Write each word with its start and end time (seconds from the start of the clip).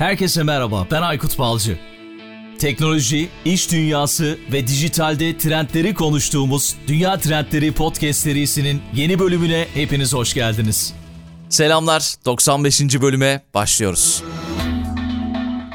Herkese 0.00 0.42
merhaba, 0.42 0.86
ben 0.90 1.02
Aykut 1.02 1.38
Balcı. 1.38 1.78
Teknoloji, 2.58 3.28
iş 3.44 3.72
dünyası 3.72 4.38
ve 4.52 4.66
dijitalde 4.66 5.38
trendleri 5.38 5.94
konuştuğumuz 5.94 6.76
Dünya 6.86 7.18
Trendleri 7.18 7.72
Podcast 7.72 8.20
serisinin 8.20 8.82
yeni 8.94 9.18
bölümüne 9.18 9.66
hepiniz 9.74 10.14
hoş 10.14 10.34
geldiniz. 10.34 10.94
Selamlar, 11.48 12.14
95. 12.24 12.80
bölüme 12.80 13.42
başlıyoruz. 13.54 14.22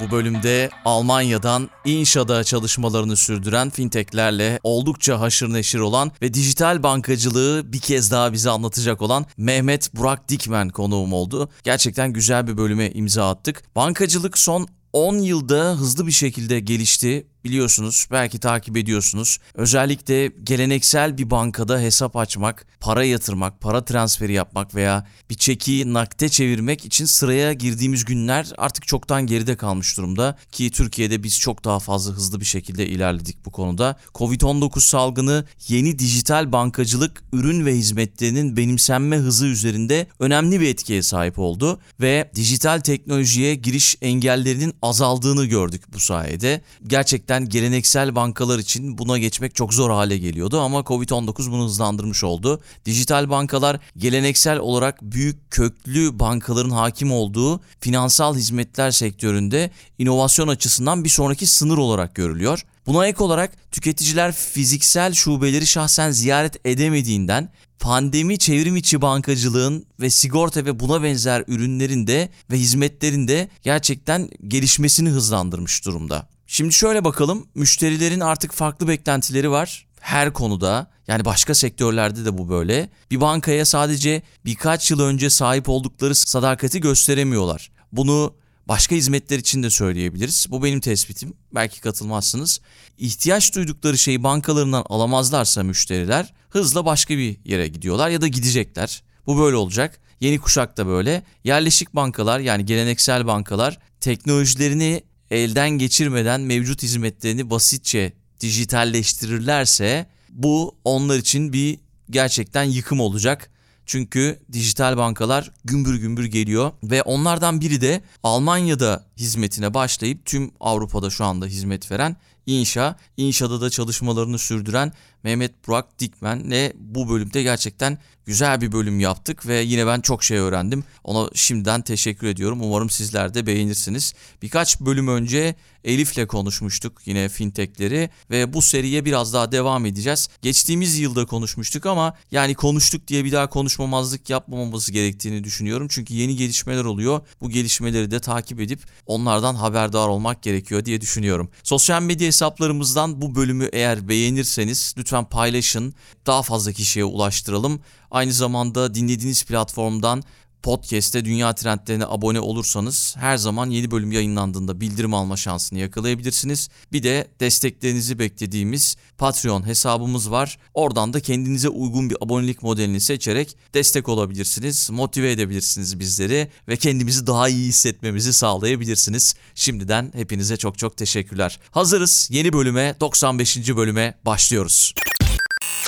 Bu 0.05 0.11
bölümde 0.11 0.69
Almanya'dan 0.85 1.69
İnşa'da 1.85 2.43
çalışmalarını 2.43 3.15
sürdüren 3.15 3.69
fintechlerle 3.69 4.59
oldukça 4.63 5.20
haşır 5.20 5.53
neşir 5.53 5.79
olan 5.79 6.11
ve 6.21 6.33
dijital 6.33 6.83
bankacılığı 6.83 7.73
bir 7.73 7.79
kez 7.79 8.11
daha 8.11 8.33
bize 8.33 8.49
anlatacak 8.49 9.02
olan 9.02 9.25
Mehmet 9.38 9.95
Burak 9.95 10.29
Dikmen 10.29 10.70
konuğum 10.70 11.13
oldu. 11.13 11.49
Gerçekten 11.63 12.13
güzel 12.13 12.47
bir 12.47 12.57
bölüme 12.57 12.91
imza 12.91 13.29
attık. 13.29 13.75
Bankacılık 13.75 14.38
son 14.38 14.67
10 14.93 15.17
yılda 15.17 15.71
hızlı 15.71 16.08
bir 16.08 16.11
şekilde 16.11 16.59
gelişti 16.59 17.27
biliyorsunuz, 17.45 18.08
belki 18.12 18.40
takip 18.40 18.77
ediyorsunuz. 18.77 19.38
Özellikle 19.53 20.31
geleneksel 20.44 21.17
bir 21.17 21.30
bankada 21.30 21.80
hesap 21.80 22.16
açmak, 22.16 22.66
para 22.80 23.03
yatırmak, 23.03 23.62
para 23.62 23.86
transferi 23.86 24.34
yapmak 24.34 24.76
veya 24.76 25.08
bir 25.30 25.36
çeki 25.36 25.94
nakde 25.94 26.30
çevirmek 26.30 26.86
için 26.86 27.05
sıraya 27.05 27.53
girdiğimiz 27.53 28.05
günler 28.05 28.52
artık 28.58 28.88
çoktan 28.88 29.27
geride 29.27 29.55
kalmış 29.55 29.98
durumda 29.98 30.38
ki 30.52 30.72
Türkiye'de 30.72 31.23
biz 31.23 31.39
çok 31.39 31.63
daha 31.66 31.80
fazla 31.80 32.13
hızlı 32.13 32.39
bir 32.39 32.45
şekilde 32.45 32.88
ilerledik 32.88 33.45
bu 33.45 33.52
konuda. 33.52 33.95
Covid-19 34.16 34.80
salgını 34.80 35.45
yeni 35.67 36.00
dijital 36.00 36.52
bankacılık 36.52 37.23
ürün 37.34 37.66
ve 37.66 37.75
hizmetlerinin 37.75 38.58
benimsenme 38.58 39.17
hızı 39.17 39.45
üzerinde 39.45 40.08
önemli 40.20 40.62
bir 40.62 40.67
etkiye 40.67 41.03
sahip 41.03 41.39
oldu 41.39 41.80
ve 42.02 42.31
dijital 42.36 42.80
teknolojiye 42.80 43.55
giriş 43.55 43.98
engellerinin 44.02 44.73
azaldığını 44.81 45.45
gördük 45.45 45.84
bu 45.94 46.00
sayede. 46.00 46.62
Gerçekten 46.88 47.34
gerçekten 47.39 47.61
geleneksel 47.61 48.16
bankalar 48.16 48.59
için 48.59 48.97
buna 48.97 49.17
geçmek 49.17 49.55
çok 49.55 49.73
zor 49.73 49.89
hale 49.89 50.17
geliyordu 50.17 50.59
ama 50.59 50.80
Covid-19 50.80 51.52
bunu 51.52 51.66
hızlandırmış 51.66 52.23
oldu. 52.23 52.61
Dijital 52.86 53.30
bankalar 53.30 53.80
geleneksel 53.97 54.59
olarak 54.59 55.02
büyük 55.02 55.52
köklü 55.52 56.19
bankaların 56.19 56.69
hakim 56.69 57.11
olduğu 57.11 57.61
finansal 57.80 58.36
hizmetler 58.36 58.91
sektöründe 58.91 59.72
inovasyon 59.97 60.47
açısından 60.47 61.03
bir 61.03 61.09
sonraki 61.09 61.47
sınır 61.47 61.78
olarak 61.78 62.16
görülüyor. 62.16 62.66
Buna 62.88 63.08
ek 63.08 63.23
olarak 63.23 63.72
tüketiciler 63.72 64.31
fiziksel 64.31 65.13
şubeleri 65.13 65.67
şahsen 65.67 66.11
ziyaret 66.11 66.66
edemediğinden 66.66 67.50
pandemi 67.80 68.38
çevrim 68.38 68.75
içi 68.75 69.02
bankacılığın 69.02 69.86
ve 70.00 70.09
sigorta 70.09 70.66
ve 70.66 70.80
buna 70.80 71.03
benzer 71.03 71.44
ürünlerin 71.47 72.08
de 72.08 72.30
ve 72.52 72.58
hizmetlerin 72.58 73.28
de 73.28 73.50
gerçekten 73.63 74.30
gelişmesini 74.47 75.09
hızlandırmış 75.09 75.86
durumda. 75.86 76.34
Şimdi 76.47 76.73
şöyle 76.73 77.03
bakalım. 77.03 77.47
Müşterilerin 77.55 78.19
artık 78.19 78.53
farklı 78.53 78.88
beklentileri 78.88 79.51
var 79.51 79.85
her 80.05 80.33
konuda. 80.33 80.88
Yani 81.07 81.25
başka 81.25 81.55
sektörlerde 81.55 82.25
de 82.25 82.38
bu 82.38 82.49
böyle. 82.49 82.89
Bir 83.11 83.21
bankaya 83.21 83.65
sadece 83.65 84.21
birkaç 84.45 84.91
yıl 84.91 84.99
önce 84.99 85.29
sahip 85.29 85.69
oldukları 85.69 86.16
sadakati 86.16 86.81
gösteremiyorlar. 86.81 87.71
Bunu 87.91 88.35
başka 88.67 88.95
hizmetler 88.95 89.39
için 89.39 89.63
de 89.63 89.69
söyleyebiliriz. 89.69 90.47
Bu 90.49 90.63
benim 90.63 90.79
tespitim. 90.79 91.33
Belki 91.55 91.81
katılmazsınız. 91.81 92.61
İhtiyaç 92.97 93.55
duydukları 93.55 93.97
şeyi 93.97 94.23
bankalarından 94.23 94.85
alamazlarsa 94.89 95.63
müşteriler 95.63 96.33
hızla 96.49 96.85
başka 96.85 97.17
bir 97.17 97.38
yere 97.45 97.67
gidiyorlar 97.67 98.09
ya 98.09 98.21
da 98.21 98.27
gidecekler. 98.27 99.03
Bu 99.27 99.39
böyle 99.39 99.55
olacak. 99.55 99.99
Yeni 100.19 100.39
kuşak 100.39 100.77
da 100.77 100.88
böyle. 100.88 101.23
Yerleşik 101.43 101.95
bankalar 101.95 102.39
yani 102.39 102.66
geleneksel 102.66 103.27
bankalar 103.27 103.79
teknolojilerini 103.99 105.03
elden 105.36 105.69
geçirmeden 105.69 106.41
mevcut 106.41 106.83
hizmetlerini 106.83 107.50
basitçe 107.50 108.14
dijitalleştirirlerse 108.39 110.09
bu 110.30 110.75
onlar 110.83 111.17
için 111.17 111.53
bir 111.53 111.79
gerçekten 112.09 112.63
yıkım 112.63 113.00
olacak. 113.00 113.50
Çünkü 113.85 114.40
dijital 114.51 114.97
bankalar 114.97 115.51
gümbür 115.66 115.96
gümbür 115.96 116.25
geliyor 116.25 116.72
ve 116.84 117.01
onlardan 117.01 117.62
biri 117.62 117.81
de 117.81 118.01
Almanya'da 118.23 119.06
hizmetine 119.18 119.73
başlayıp 119.73 120.25
tüm 120.25 120.51
Avrupa'da 120.59 121.09
şu 121.09 121.25
anda 121.25 121.46
hizmet 121.46 121.91
veren 121.91 122.16
İnşa. 122.46 122.96
İnşa'da 123.17 123.62
da 123.62 123.69
çalışmalarını 123.69 124.40
sürdüren 124.40 124.94
Mehmet 125.25 125.68
Burak 125.68 126.00
Dikmen'le 126.00 126.74
bu 126.75 127.09
bölümde 127.09 127.44
gerçekten 127.44 127.97
güzel 128.25 128.62
bir 128.62 128.72
bölüm 128.72 129.00
yaptık 129.00 129.47
ve 129.47 129.62
yine 129.62 129.88
ben 129.88 130.02
çok 130.02 130.24
şey 130.24 130.38
öğrendim. 130.38 130.84
Ona 131.03 131.30
şimdiden 131.34 131.81
teşekkür 131.81 132.28
ediyorum. 132.28 132.59
Umarım 132.62 132.90
sizler 132.90 133.34
de 133.34 133.46
beğenirsiniz. 133.46 134.14
Birkaç 134.41 134.80
bölüm 134.80 135.08
önce 135.08 135.56
Elif'le 135.84 136.28
konuşmuştuk 136.28 137.02
yine 137.06 137.30
fintechleri 137.30 138.09
ve 138.30 138.53
bu 138.53 138.62
seriye 138.62 139.06
biraz 139.06 139.34
daha 139.34 139.52
devam 139.52 139.85
edeceğiz. 139.85 140.30
Geçtiğimiz 140.41 141.00
yılda 141.00 141.25
konuşmuştuk 141.25 141.85
ama 141.85 142.14
yani 142.31 142.56
konuştuk 142.56 143.08
diye 143.08 143.25
bir 143.25 143.31
daha 143.31 143.50
konuşmamazlık 143.50 144.30
yapmamamız 144.30 144.91
gerektiğini 144.91 145.44
düşünüyorum. 145.44 145.88
Çünkü 145.91 146.14
yeni 146.14 146.35
gelişmeler 146.35 146.85
oluyor. 146.85 147.22
Bu 147.41 147.50
gelişmeleri 147.50 148.12
de 148.12 148.19
takip 148.19 148.59
edip 148.59 148.80
onlardan 149.06 149.56
haberdar 149.56 150.08
olmak 150.08 150.44
gerekiyor 150.44 150.85
diye 150.85 151.02
düşünüyorum. 151.02 151.50
Sosyal 151.64 152.02
medya 152.02 152.28
hesaplarımızdan 152.28 153.22
bu 153.22 153.35
bölümü 153.35 153.69
eğer 153.74 154.08
beğenirseniz 154.08 154.94
lütfen 154.97 155.15
paylaşın. 155.24 155.94
Daha 156.26 156.42
fazla 156.42 156.72
kişiye 156.72 157.06
ulaştıralım. 157.06 157.80
Aynı 158.12 158.34
zamanda 158.34 158.94
dinlediğiniz 158.94 159.46
platformdan 159.46 160.24
podcast'te 160.63 161.25
Dünya 161.25 161.55
Trendlerine 161.55 162.05
abone 162.05 162.39
olursanız 162.39 163.16
her 163.17 163.38
zaman 163.38 163.69
yeni 163.69 163.91
bölüm 163.91 164.11
yayınlandığında 164.11 164.81
bildirim 164.81 165.13
alma 165.13 165.38
şansını 165.38 165.79
yakalayabilirsiniz. 165.79 166.69
Bir 166.91 167.03
de 167.03 167.27
desteklerinizi 167.39 168.19
beklediğimiz 168.19 168.95
Patreon 169.17 169.67
hesabımız 169.67 170.31
var. 170.31 170.57
Oradan 170.73 171.13
da 171.13 171.19
kendinize 171.19 171.69
uygun 171.69 172.09
bir 172.09 172.17
abonelik 172.21 172.63
modelini 172.63 173.01
seçerek 173.01 173.57
destek 173.73 174.09
olabilirsiniz, 174.09 174.89
motive 174.89 175.31
edebilirsiniz 175.31 175.99
bizleri 175.99 176.51
ve 176.67 176.77
kendimizi 176.77 177.27
daha 177.27 177.49
iyi 177.49 177.67
hissetmemizi 177.67 178.33
sağlayabilirsiniz. 178.33 179.35
Şimdiden 179.55 180.11
hepinize 180.16 180.57
çok 180.57 180.77
çok 180.77 180.97
teşekkürler. 180.97 181.59
Hazırız 181.72 182.27
yeni 182.31 182.53
bölüme 182.53 182.95
95. 182.99 183.57
bölüme 183.75 184.17
başlıyoruz. 184.25 184.93